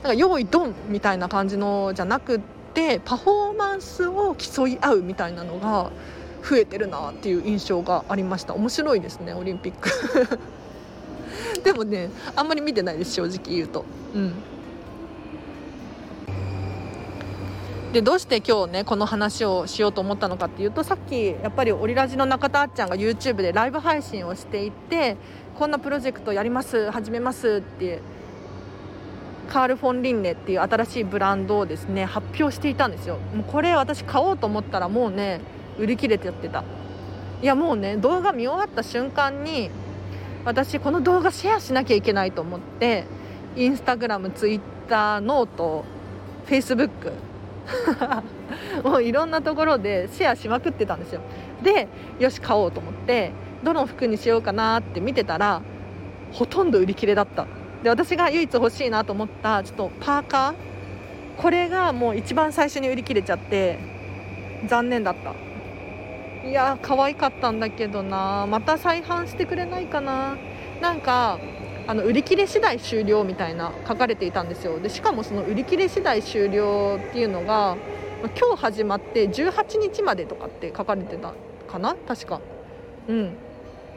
[0.03, 2.41] か用意ドンみたいな感じのじゃなくっ
[2.73, 5.91] てパフォーマンスを競い合うみたいなのが
[6.43, 8.55] 増えてるなっていう印象がありました。
[8.55, 9.89] 面白いですねオリンピック。
[11.63, 13.85] でもねあんまり見てないです正直言うと。
[14.15, 14.33] うん。
[17.93, 25.15] でどうして今日ねこの話をしようと思ったのかっていうとさっきやっぱりオリラジの中田あっちゃんが YouTube でライブ配信をしていて
[25.59, 28.01] こんなプロジェクトやります始めますって
[29.47, 33.19] カール・フォン・リンネっていう新しいブランドをですね発表していたんですよ。
[33.35, 35.41] もうこれ私買おうと思ったらもうね
[35.77, 36.63] 売り切れてやってた。
[37.43, 39.69] いやもうね動画見終わった瞬間に
[40.45, 43.05] 私この動画シェアしなきゃいけないと思って
[43.55, 45.85] インスタグラムツイッターノート
[46.45, 47.11] フェイスブック
[48.83, 51.21] もういろんなところでシェアしまくってたんですよ。
[51.63, 51.87] で
[52.19, 53.31] よし買おうと思って
[53.63, 55.61] どの服にしようかなって見てたら
[56.33, 57.45] ほとんど売り切れだった。
[57.83, 60.53] で私が唯一欲しいなと思ったちょっとパーカー。
[61.41, 63.79] これがもう一番最初に売り切れちゃって
[64.67, 65.33] 残念だった。
[66.47, 70.35] いや可愛かったんだけどなまた再販してくれないかな
[70.81, 71.39] なんか
[71.85, 74.79] あの売り切れ次第終了みたいな書かれていたんですよ。
[74.79, 77.75] でしかもその売り切れ次第終了っていうのが
[78.39, 81.33] 今日始まって18日までとかって書かれてた
[81.67, 81.95] かな？
[82.07, 82.39] 確か。
[83.09, 83.35] うん。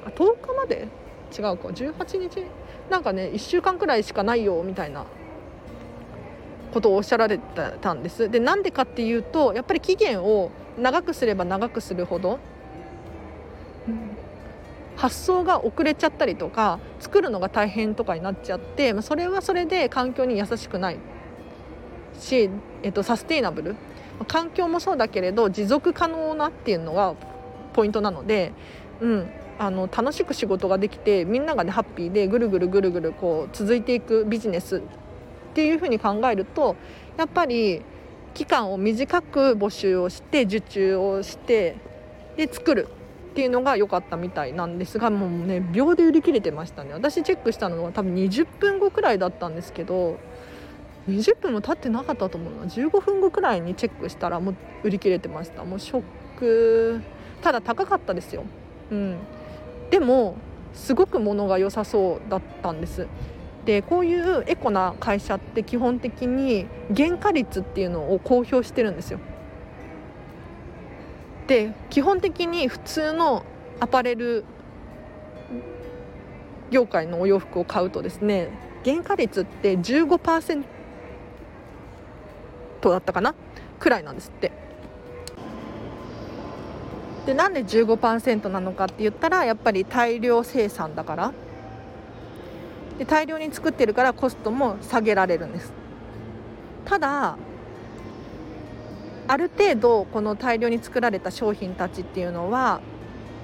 [0.05, 0.89] あ10日まで？
[1.37, 1.69] 違うか。
[1.69, 2.45] 18日？
[2.91, 5.05] なんかね1週間くらいしかないよみたいな
[6.75, 7.45] ことをおっしゃられて
[7.81, 8.29] たんです。
[8.29, 12.39] でなんでかっていうとやっぱり期限を長くすれば長くするほど、
[13.89, 14.16] うん
[14.97, 20.99] 発想が遅れちゃったりとか作るのが大変とかになっちゃってまあそれはそれで環境に優しくない。
[22.19, 22.49] し、
[22.83, 23.77] えっと、サステイナブル。
[24.29, 27.15] 環境もそうだけれど持続可能なっていうのが
[27.75, 28.53] ポイントなので、
[29.01, 29.29] うん、
[29.59, 34.81] あの楽しく仕事ができてみんながねハッピーでぐるぐるぐるぐるこう続いていくビジネスっ
[35.55, 36.77] ていうふうに考えると
[37.19, 37.83] やっぱり
[38.35, 41.77] 期間を短く募集をして受注をして
[42.37, 42.89] で作る。
[43.37, 46.95] っていうのが良かったみたいなんですがもうね秒で売り切れてましたね。
[46.95, 50.17] 私チェックしたのは多分20分後くらいだったんですけど
[51.07, 52.63] 20分も経ってなかったと思うな。
[52.63, 55.65] 15分後くらいにチェックしたらもう売り切れてました。
[55.65, 56.03] もうショッ
[56.39, 57.03] ク。
[57.43, 58.45] ただ高かったですよ。
[58.91, 59.19] うん。
[59.91, 60.37] でも
[60.73, 63.07] すごく物が良さそうだったんです。
[63.67, 69.19] でこういうエコな会社って基本的に原価率っていうのを公表してるんですよ。
[71.47, 73.45] で基本的に普通の
[73.79, 74.45] アパレル
[76.71, 78.51] 業界のお洋服を買うとですね
[78.85, 80.65] 原価率って15%
[82.83, 83.35] だったかな？
[83.81, 84.53] くらいなんですって。
[87.27, 91.33] でなんで15%なのかって言ったらやっぱり大量生産だから。
[92.99, 95.73] で大量に作ってるからコストも下げられるんです。
[96.85, 97.37] ただ
[99.29, 102.81] ある程度この大量に作られた商品たちっていうのは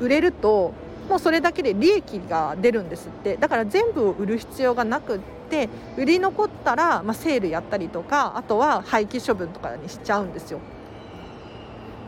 [0.01, 0.73] 売れると
[1.09, 3.37] もうそれだけで利益が出るんですって。
[3.37, 10.61] だから全部を売る必要がなくって売り残ったら、まあ、セールやったりとかあとは廃棄処分とかにしちゃうんですよ。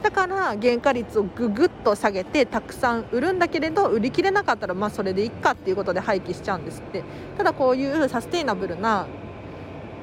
[0.03, 7.03] だから原価率をぐぐっと下げてたくさん売るんだけれど売り切れなかったらまあそれでいっかっていうことで廃棄しちゃうんですって。
[7.37, 9.07] ただこういうサステイナブルな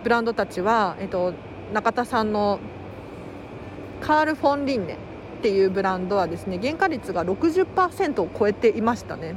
[0.03, 1.33] ブランドたちは、えっと、
[1.73, 2.59] 中田さんの
[4.01, 4.97] カール・フォン・リンネっ
[5.41, 9.35] ていうブランドはですね原価率が60%を超えていましたね。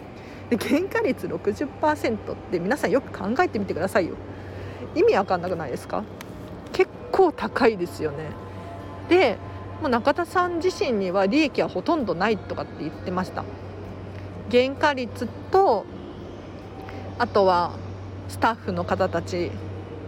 [0.50, 4.16] で原価率60%って皆さんよく考えてみてくださいよ。
[4.94, 6.04] 意味わかんなくないですか？
[6.72, 8.30] 結構高いですよね。
[9.08, 9.38] で
[9.80, 13.44] もう中田さん自身には利益はほとんどないとかって言ってました。
[14.50, 15.84] 原価率と
[17.18, 17.72] あとは
[18.28, 19.50] スタッフの方たち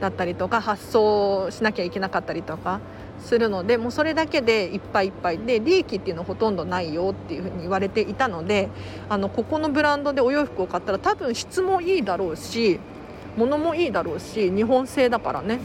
[0.01, 2.81] だったりとか発送しなきゃいけなかったりとか
[3.19, 5.39] するのでもうそれだけでいっぱいいっぱい。
[5.39, 8.69] で利益っていうのはほとんどないよっていうふうに言われていたので
[9.09, 12.79] あのここのブランドでお洋服を買ったら多分質もいいだろうし
[13.37, 15.61] 物もいいだろうし日本製だからね。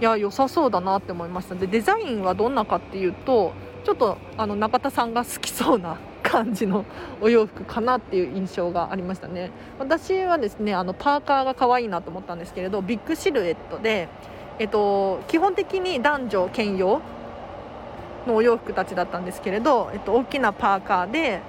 [0.00, 1.54] いや良さそうだなって思いました。
[1.54, 3.52] でデザインはどんなかっていうと
[3.84, 5.96] ちょっとあの中田さんが好きそうな
[6.28, 6.84] 感じの
[7.20, 9.50] お洋服かなっていう印象がありましたね。
[9.78, 14.08] 私はですねあのパーカーが可愛いなと思ったんですけれどビッグシルエットで
[14.58, 17.02] えっと、基本的に男女兼用
[18.26, 21.40] のお洋服たちだったんですけれど、えっと、大きなパーカーで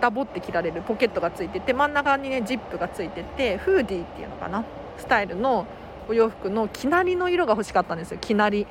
[0.00, 4.64] ダボって着られるポケットがついてて真ん中にねジップがついててフーディーっていうのかな
[4.98, 5.66] スタイルの
[6.08, 8.66] お洋服の生成りの色が欲しかったんですよ生成り。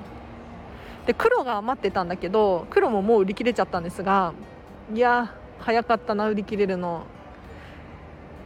[1.05, 4.33] で黒が余ってたんだけど黒ももう売り切れちゃったんですが
[4.93, 7.03] いや早かったな売り切れるの。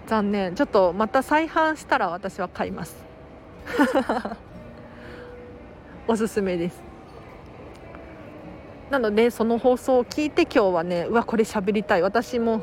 [0.07, 0.55] 残念。
[0.55, 3.03] ちょっとまた再販したら私は買います。
[6.07, 6.83] おすすめです。
[8.91, 12.01] なのでその放送を聞いて今日はねうわこれ喋りたい。
[12.01, 12.61] 私も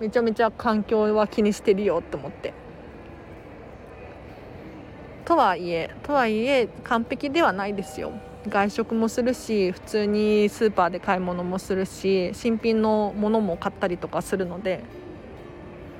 [0.00, 2.52] めちゃめちゃ環境は気にしてるよと思って。
[5.24, 8.12] とはいえとはいえ完璧ではないですよ。
[8.48, 14.82] 外食もするし普通にスーパーで買い物もするし新品のものも買ったりとかするので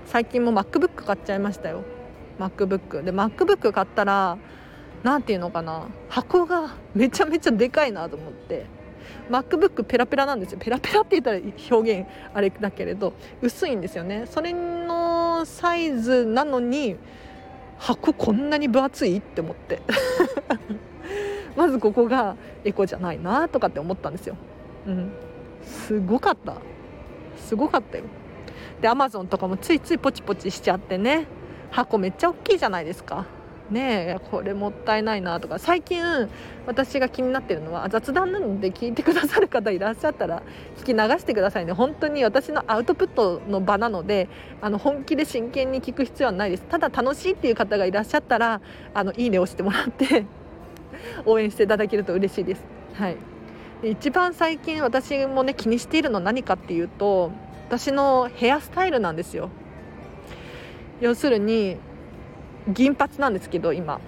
[0.06, 1.84] 最近も MacBook 買っちゃいましたよ。
[2.38, 4.38] MacBook で MacBook 買ったら
[5.02, 8.64] 何て言うのかな箱がめちゃめちゃでかいなと思って
[9.30, 10.58] MacBook ペラペラなんですよ。
[10.58, 11.38] ペラペラって言ったら
[11.70, 14.24] 表現あれだけれど薄いんですよね。
[14.26, 16.96] それのサイズなのに
[17.78, 19.82] 箱こんなに分厚いって思って。
[21.60, 24.34] まずここがエコじゃないなとかって思ったんですよ。
[24.86, 25.12] うん。
[25.62, 26.54] すごかった。
[27.36, 28.04] すごかったよ。
[28.80, 31.26] でアマゾンとかもついついポチポチしちゃってね。
[31.70, 33.26] 箱めっちゃ大きいじゃないですか。
[33.70, 35.58] ねえこれもったいないなとか。
[35.58, 36.02] 最近
[36.66, 40.42] 私が気になってるのは雑談なので聞いてくださる方いらっしゃったら
[40.78, 41.74] 聞き流してくださいね。
[41.74, 44.30] 本当に私のアウトプットの場なので
[44.62, 46.62] あの本気で真剣に聞く必要はないです。
[46.70, 48.62] ただ楽しいっていう方がいらっしゃったら
[48.94, 50.24] あのいいねを押してもらって。
[51.24, 52.62] 応援していただけると嬉しいです。
[52.94, 53.16] はい。
[53.82, 57.32] 一番最近私もね気にしているのは何かっていうと
[57.68, 59.50] 私のヘアスタイルなんですよ。
[61.00, 61.78] 要するに
[62.68, 64.00] 銀髪なんですけど今。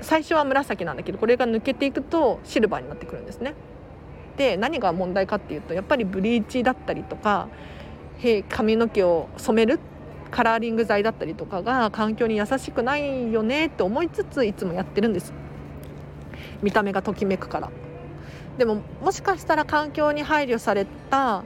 [0.00, 3.54] 最初は紫なんだけどこれが抜けていくとシルバーになってくるんですね。
[4.36, 7.48] で何が問題かっていうとやっぱりブリーチだったりとか
[8.48, 9.78] 髪の毛を染める
[10.30, 15.32] カラーリング剤だったりとかが環境に優しくないよねって思いつついつもやってるんです。
[16.64, 17.70] 見た目がときめくから。
[18.58, 21.44] でももしかしたら環境に配慮された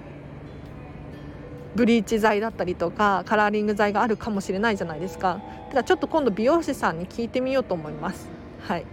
[1.75, 5.41] ブリーチ剤だったりとかカラーリング剤があるかもしれないじゃないですか。
[5.71, 8.29] ただちょっと今度美容師さんに聞いてみようと思います。
[8.61, 8.87] はい。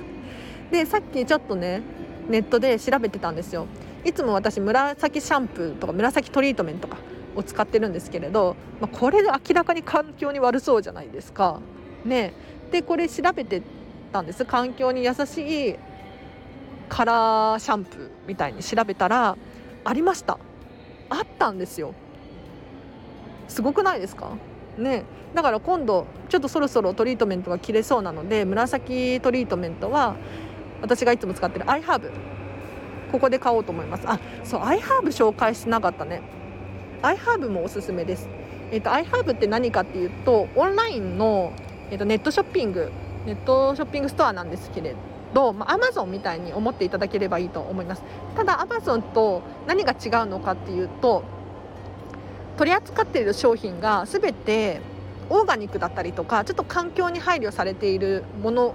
[0.72, 1.82] でさっきちょっとね
[2.28, 3.66] ネットで調べてたんですよ。
[4.04, 7.02] いつも私紫シャンプーとか紫トリートメントとか
[7.36, 11.60] を使ってるんですけれど、まあ、これで明らかに環境に悪そうじゃないですか。
[12.04, 12.32] ね。
[12.70, 13.62] でこれ調べて
[14.10, 14.44] たんです。
[14.44, 15.76] 環境に優しい
[16.88, 19.36] カラーシャンプーみたいに調べたら
[19.84, 20.38] ありました。
[21.08, 21.94] あったんですよ。
[23.48, 24.30] すごくないですか？
[24.78, 25.04] ね。
[25.34, 30.16] だから今度ちょっとそろそろトリートメントが切れそうなので紫トリートメントは
[30.82, 32.10] 私がいつも使ってる iHerb
[33.12, 34.04] ここで買おうと思います。
[34.06, 36.22] あそう iHerb 紹介してなかったね。
[37.02, 38.28] iHerb もおすすめです。
[38.72, 41.52] えっ、ー、と iHerb って何かっていうとオンラインの、
[41.90, 42.90] えー、とネットショッピング
[43.26, 44.94] ネットショッピングストアなんですけれ
[45.34, 48.02] ど、まあ、Amazon みたいに思っていただければいいと思います。
[48.36, 51.22] ただ Amazon と何が違うのかっていうと
[52.56, 54.80] 取り扱っている商品が全て
[55.28, 58.74] オーガニックだったりとかちょっと環境に配慮されているもの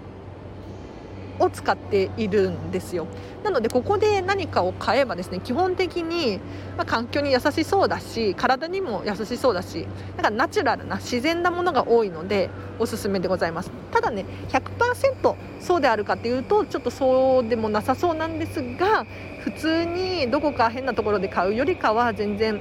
[1.39, 3.07] を使っているんですよ。
[3.43, 6.39] なのでここで何かを買えばですね基本的に、
[6.77, 13.71] まあ、環境に優しそうだし体にも優しそうだしだかナチュラルな自然なものが多いのでおすすめでございます。
[13.91, 19.05] ただね100%そうであるかっていうとちょっとそうでもなさそうなんですが
[19.41, 22.59] 普通にどこか変なところで買うよりかは全然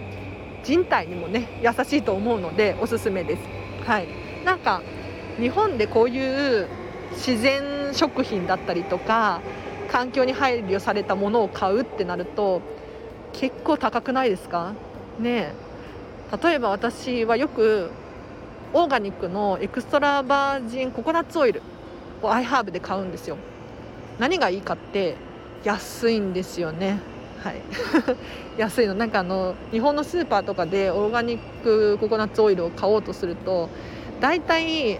[0.62, 3.42] 人体にもね優しいと思うのでおすすめです。
[3.86, 4.08] はい。
[4.44, 4.82] なんか
[5.38, 6.68] 日本でこういう
[7.14, 9.40] 自然食品だったりとか
[9.90, 12.60] 環境に配慮されたものを買うってなると
[13.32, 14.74] 結構高くないですか？
[15.18, 15.52] ね
[16.42, 17.90] 例えば私はよく
[18.72, 21.62] オーガニックのエクストラバージンココナッツオイル
[22.22, 23.36] をアイハーブで買うんですよ。
[24.18, 25.16] 何がいいかって
[25.62, 26.98] 安いんですよね。
[27.42, 27.56] はい。
[28.58, 28.94] 安いの。
[28.94, 33.68] なんかあの日本のスーパーとかでオーガニックココナッツオイルを買おうとすると
[34.20, 34.98] 大体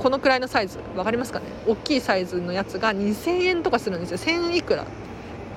[0.00, 1.46] このくらいのサイズ分かりますかね？
[1.66, 4.16] 大きいサイズのやつが2000円とかするんですよ。
[4.16, 4.86] 1000いくら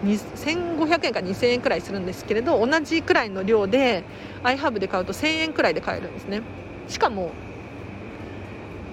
[0.04, 4.04] ？1500円か2000円くらいするんですけれど同じくらいの量で
[4.44, 6.42] iHub で買うと1000円くらいで買えるんですね。
[6.90, 7.32] しかも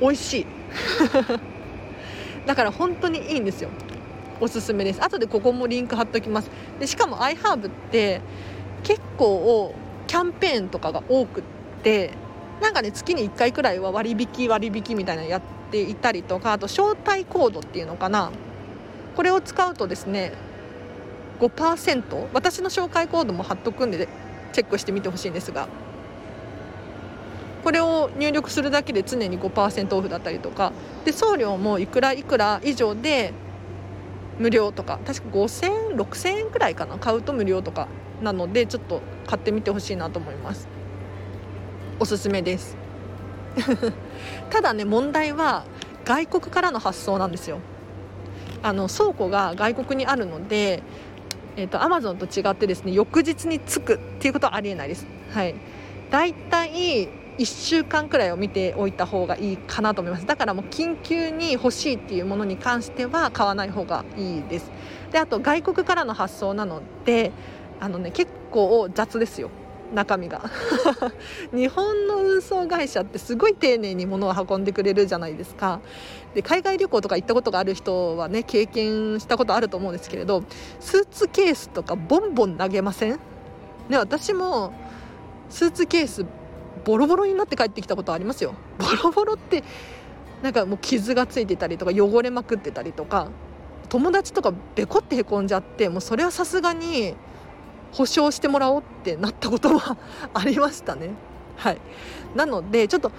[0.01, 0.46] 美味しい。
[2.46, 3.70] だから本当にいいんですよ。
[4.40, 5.03] おすすめです。
[5.03, 6.51] 後でここもリンク貼っておきます。
[6.78, 8.20] でしかも iHerb って
[8.84, 9.74] 結構
[10.07, 11.42] キャンペーンとかが多くっ
[11.82, 12.12] て
[12.61, 18.30] なんかね月に1回くらいは割引割引みたいなのやっていたりとかあと招待コードっていうのかな。
[19.16, 20.32] これを使うとですね
[21.40, 24.08] 5%私の紹介コードも貼っとくんで
[24.52, 25.68] チェックしてみてほしいんですが。
[27.64, 30.72] これを入力するだけで常に5%オフだったりとか。
[31.04, 33.32] で送料もいくらいくら以上で
[34.38, 34.98] 無料とか。
[35.06, 36.98] 確か5000円6000円くらいかな。
[36.98, 37.88] 買うと無料とか
[38.22, 40.68] なのでちょっと買ってみてほしいなと思います。
[42.01, 42.76] おすすめです。
[44.51, 45.64] ただね問題は
[46.05, 47.59] 外国からの発送なんですよ。
[48.62, 50.82] あの倉庫が外国にあるので
[51.57, 55.07] えーと、アマゾンと違ってですね翌日に着くっていうことはありえないです。
[55.30, 55.55] はい、
[56.11, 60.26] だいたい1週間くらいを見ておいた方がいいかなと思います。
[60.26, 64.70] だからもう緊急に欲しいっていうものに関しては買わない方がいいです。
[65.12, 67.32] であと外国からの発送なので
[67.80, 69.51] あのね結構雑ですよ。
[69.95, 70.43] 中身が。
[71.53, 75.80] 日本の運送会社ってすごい丁寧に物を運んでくれるじゃないですか。
[76.34, 80.45] で海外旅行とか行ったことがある人はね経験したことあると思うんですけれど
[80.78, 83.18] スーツケースとかボンボン投げません？
[83.88, 84.72] ね私も
[85.49, 86.24] スーツケース
[86.84, 88.55] ボロボロになって帰ってきたことありますよ。
[88.78, 89.64] ボロボロって
[90.43, 93.28] なんかもう傷がついてたりとか汚れまくってたりとか
[93.88, 97.14] 友達とかベコってへこんじゃってもうそれはさすがに
[97.93, 99.97] 保証してもらおうってなったことは
[100.34, 101.11] ありましたね。
[101.57, 101.78] はい、
[102.34, 103.12] なのでちょっと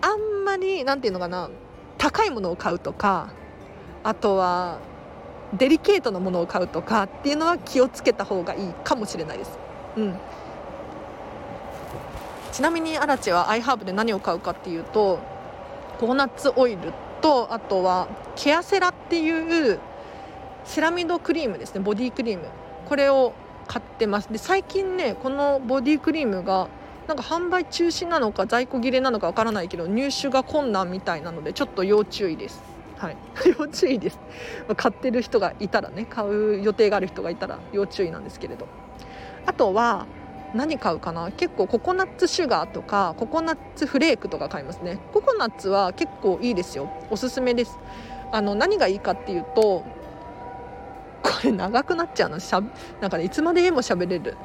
[0.00, 1.50] あんまり何て言うのかな
[1.98, 3.30] 高いものを買うとか
[4.04, 4.78] あとは
[5.52, 9.58] デリケートなものを買うとかっていうのは気をつけた方がいいかもしれないです。
[9.96, 10.14] うん、
[12.52, 15.18] ちなみにアラチはアイハーブで何を買うかっていうと
[15.98, 19.80] ココナッツオイルとあとはケアセラっていう
[20.64, 22.44] セラミドクリームですねボディクリーム
[22.86, 23.32] これを
[23.68, 24.32] 買ってます。
[24.32, 26.68] で最近ねこのボディクリームが
[27.06, 32.62] なんか販売中止なのか在庫切れなのかわからないけど入手が困難みたいなのでちょっと要注意です。
[32.96, 33.16] はい。
[33.58, 34.18] 要注意です、
[34.76, 38.66] 買ってる人がいたらね買う予定がある人がいたら要注意なんですけれど。
[39.46, 40.06] あとは
[40.54, 41.30] 何買うかな？
[41.30, 44.98] 結構ココナッツシュガーとかココナッツフレークとか買いますね。
[45.12, 46.88] ココナッツは結構いいですよ。
[47.10, 47.78] おすすめです。
[48.32, 49.84] あの何がいいかっていうと
[51.22, 52.40] これ長くなっちゃうの？
[52.40, 52.62] しゃ
[53.00, 54.36] なんかねいつまでも喋れる。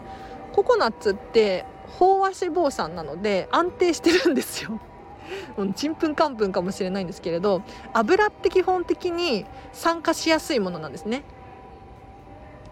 [0.51, 1.65] ココナッツって
[1.99, 4.79] 飽和脂肪酸なので安定してるんですよ。
[5.75, 7.63] ちんぷんかんぷんかもしれないんですけれど
[7.93, 11.23] 油って基本的に酸化しやすいものなんですね。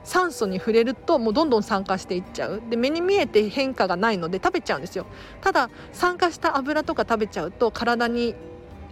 [0.03, 2.61] 酸素に触れるともうどんどん酸化していっちゃう。
[2.69, 5.05] で目に見えて変化がないので食べちゃうんですよ。
[5.41, 8.35] ただ酸化した油とか食べちゃうと体に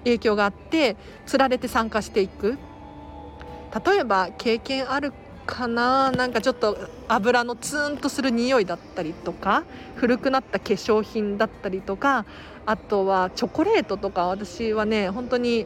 [0.04, 0.96] 影響があって
[1.26, 2.58] つられて酸化していく。
[3.86, 5.14] 例えば経験ある
[5.46, 6.12] かな？
[6.12, 9.64] なんかちょっと油のツーンとする匂いだったりとか
[9.96, 12.26] 古くなった化粧品だったりとか
[12.66, 15.66] あとはチョコレートとか私はね本当に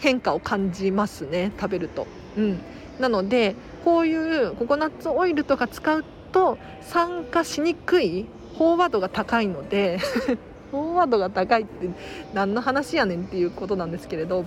[0.00, 2.06] 変化を感じますね食べると。
[2.36, 2.60] うん、
[2.98, 8.26] なのでこういうココナッツオイルとか使うと酸化しにくい
[8.58, 9.98] 飽和度が高いので
[10.72, 11.88] 飽和度が高いって
[12.32, 14.44] 何の話やねんっていうことなんですけれど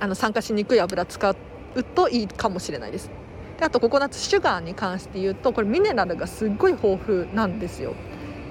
[0.00, 1.36] あの酸化しにくい油使う
[1.82, 3.10] といいかもしれないです。
[3.58, 7.94] であとココナッツシュガーに関して言うとこれミネラルがすっごい豊富なんですよ。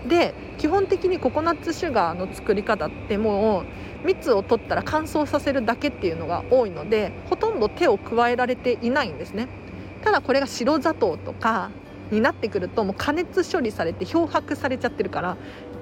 [0.08, 3.66] で基本的にココナッツシュガーの作り方ってもう
[4.06, 9.48] 蜜を取ったら乾燥させるだけっていうのが多いのでほとんど手を加えられていないんですね。
[10.04, 11.72] ただこれが白砂糖とか
[12.12, 15.38] になってくるともう加熱処理されて漂白されちゃってるから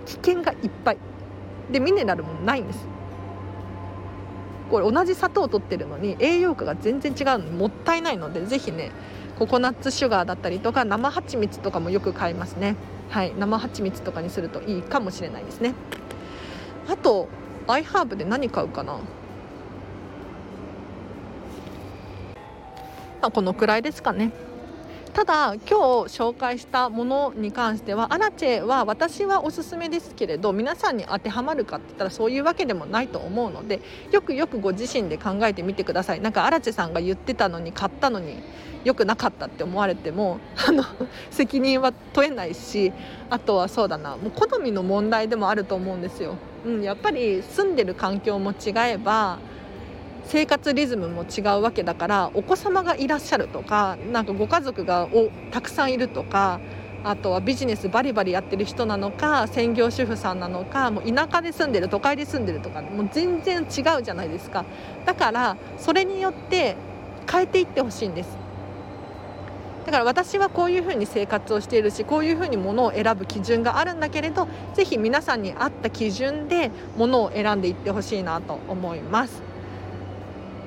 [0.06, 0.98] 危険がいっぱい。
[1.72, 2.88] でミネラルもないんです。
[4.70, 8.92] これ同じ砂糖を取ってるのに栄養価が全然違うのもったいないのでぜひね
[9.38, 12.76] ココナッツシュガーだったりとか生蜂蜜とかもよく買いますね。
[13.10, 15.74] はい生蜂蜜とかにするといいかもしれないですね。
[16.90, 17.28] あと
[17.68, 18.94] アイハーブで何買うかな。
[18.94, 19.00] ま
[23.28, 24.32] あこのくらいですかね。
[25.16, 25.76] ただ今日
[26.10, 33.80] 紹介したものに関してはアラチェは私はおすすめですけれど皆さんに当てはまるかって言ったらそういうわけでもないと思うので
[34.12, 38.44] よくよくご自身で考えてみてくださいなんかアラチェさんが言ってたのに買ったのに
[38.84, 40.84] 良くなかったって思われても あの
[41.32, 42.92] 責任は問えないし
[43.30, 46.36] あとはそうだなもう好みの問題でもあると思うんですよ。
[46.66, 49.40] うん、やっぱり住んでる環境も違えば
[50.28, 56.60] 生活リズムも違うわけだからお子様がいらっしゃるとかなんかご家族がおたくさんいるとか
[57.04, 64.66] あとはビジネスバリバリやってる人なのか専業主婦さんなのかもう田舎で住んでる都会で住んでるとかもう全然違うじゃないですか。
[65.06, 66.76] だからそれによって
[67.32, 68.36] 変えていってほしいんです。
[69.86, 79.55] だから私はこういうふうに生活をしているしこういうふうにものを選ぶ基準があるんだけれどぜひ皆さんに合った基準でものを選んでいってほしいなと思います。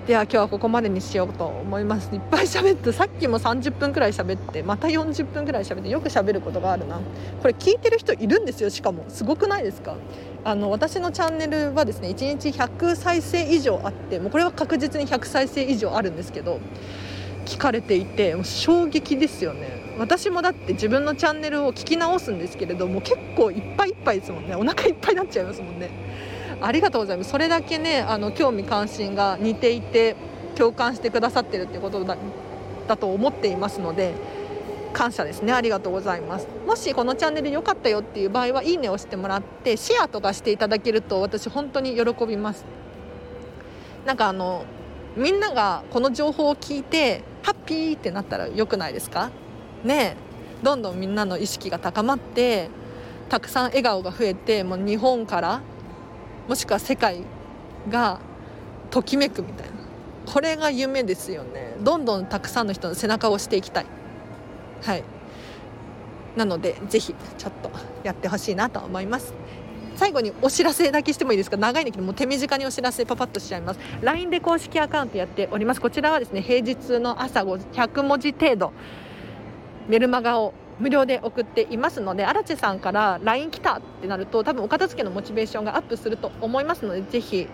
[0.09, 2.09] では今日はここまでにしようと思います。
[2.15, 6.99] いっぱい喋ってさっきも30分くらい喋ってまた40分くらい喋ってよく喋ることがあるな。
[7.43, 9.05] これ聞いてる人いるんですよしかも。
[9.11, 9.97] すごくないですか？
[10.45, 16.59] あの私のチャンネルはですね1日100再生以上あってもうこれは確実に100再生以上あるんですけど
[17.45, 19.95] 聞かれていてもう衝撃ですよね。
[19.99, 24.57] 私もだって自分のチャンネルを聞き直すんですけれども結構いっぱいいっぱいですもんね。
[24.57, 25.91] お腹いっぱいになっちゃいますもんね。
[26.61, 27.31] ありがとうございます。
[27.31, 30.17] それだけねあの興味関心が似ていて
[30.57, 32.17] 共感してくださってるってことだ
[32.89, 34.15] だと思っていますので
[34.93, 35.53] 感謝ですね。
[35.53, 36.49] ありがとうございます。
[36.67, 42.65] もしこのチャンネル良かったよっていう場合はいいねをしてもらってシェアとかしていただけると私本当に喜びます。
[44.07, 44.65] なんかあの
[45.17, 49.31] みんながこの情報を聞いてハッピーってなったら良くないですか？
[49.85, 50.17] ね
[50.63, 52.69] どんどんみんなの意識が高まって
[53.29, 55.61] たくさん笑顔が増えてもう日本から
[56.49, 57.23] もしくは世界
[57.89, 58.21] が
[58.91, 59.75] ときめくみたいな。
[60.27, 61.77] これが夢ですよね。
[61.81, 63.87] どんどんたくさんの人の背中を押していきたい。
[64.83, 65.05] はい。
[66.37, 67.71] なのでぜひちょっと
[68.03, 69.35] やってほしいなと思います。
[69.97, 71.57] 最後にお知らせだけしてもいいですか？
[71.57, 73.81] 長いんだけどもう手短にお知らせパパッとしちゃいます。
[74.03, 75.81] LINE で公式アカウントやっております。
[75.81, 78.73] こちらはですね平日の朝100文字程度。
[79.89, 87.49] メルマガを無料で送っていますので荒地さんから LINE 来たってなると多分お片付けのモチベーションがアップすると思いますのでぜひ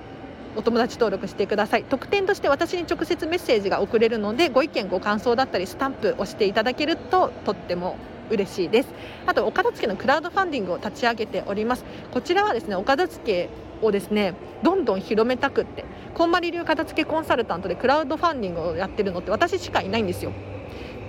[0.56, 1.84] お友達登録してください。
[1.84, 7.96] 特典として私に直接メッセージが送れるのでご意見ご感想だったりスタンプをしていただけるととっても
[8.30, 8.88] 嬉しいです。
[9.26, 11.84] あとお片付けのクラウドファンディングを立ち上げております。
[12.12, 13.48] こちらはですねお片付け
[13.82, 20.32] をですねどんどん広めたくってこんまり流片付けコンサルタントでクラウドファンディングをやってるのって私しかいないんですよ。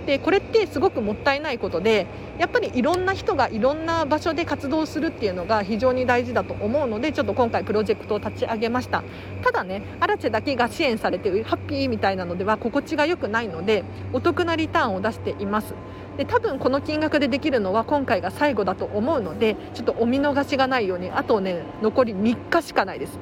[0.06, 2.06] でこれってすごくもったいないことで
[2.38, 9.02] やっぱりいろんな人がいろんな場所で活動するっていうのが非常に大事だと思うのでちょっと今回プロジェクトを立ち上げました。
[9.42, 15.74] ただねアラチェだけが支援されてハッピーみたいなのでは心地が良くないのでお得なリターンを出しています。
[16.16, 23.18] で多分この金額でできるのは今回が最後だと思うのでちょっとお見逃しがないようにあとね残り3日しかないです。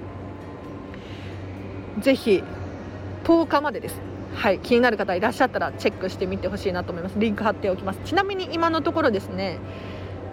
[2.00, 2.42] ぜひ
[3.24, 4.13] 10日までです。
[4.34, 7.18] はい、気になる方いらっしゃったらチェックしてみてほしいなと思います。
[7.18, 8.00] リンク貼っておきます。
[8.04, 9.58] ちなみに今のところですね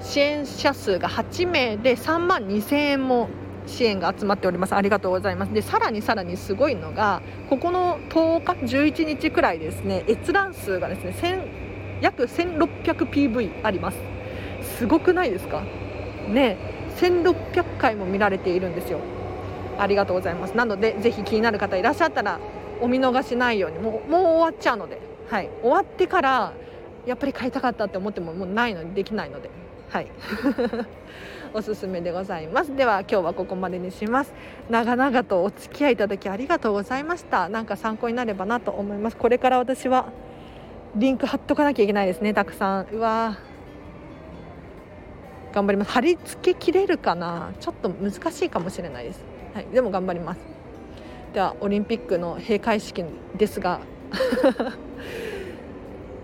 [0.01, 3.29] 支援者数が8名で3万2000円も
[3.67, 4.75] 支援が集まっております。
[4.75, 5.53] ありがとうございます。
[5.53, 13.97] でさらにさらにすごいのがここの10日11日くらいですね閲覧数がですね1約 1600PV あります。
[14.77, 15.61] すごくないですか？
[16.27, 16.57] ね
[16.97, 18.99] 1600回も見られているんですよ。
[19.77, 20.57] ありがとうございます。
[20.57, 22.39] なのでぜひ気になる方いらっしゃったら
[22.81, 26.53] お見逃しないようにもうもう終わっちゃうので、はい、終わってから
[27.05, 29.49] やっぱり買いたかったって思ってももうないのにできないので。
[29.89, 30.07] はい。
[31.53, 32.73] おすすめでございます。
[32.73, 34.33] では今日はここまでにします。
[34.69, 37.49] 長々とお付き合いいただきありがとうございました。
[37.49, 39.17] なんか参考になればなと思います。
[39.17, 40.05] これから私は
[40.95, 42.33] リンク貼っとかなきゃいけないですね。
[42.33, 42.85] たくさん。
[42.93, 43.37] うわ
[45.51, 45.91] 頑張ります。
[45.91, 47.51] 貼り付けきれるかな？
[47.59, 49.25] ちょっと難しいかもしれないです。
[49.53, 49.65] はい。
[49.73, 50.50] でも頑張ります
[51.33, 53.03] ではオリンピックの閉会式
[53.35, 53.79] ですが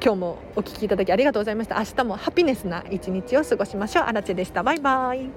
[0.04, 1.78] 今日もお聞きいただきありがとうございました。
[1.80, 4.04] 明日もハピネスな一日を過ごしましょう。
[4.04, 4.64] 荒らでした。
[4.64, 5.30] バイバイ。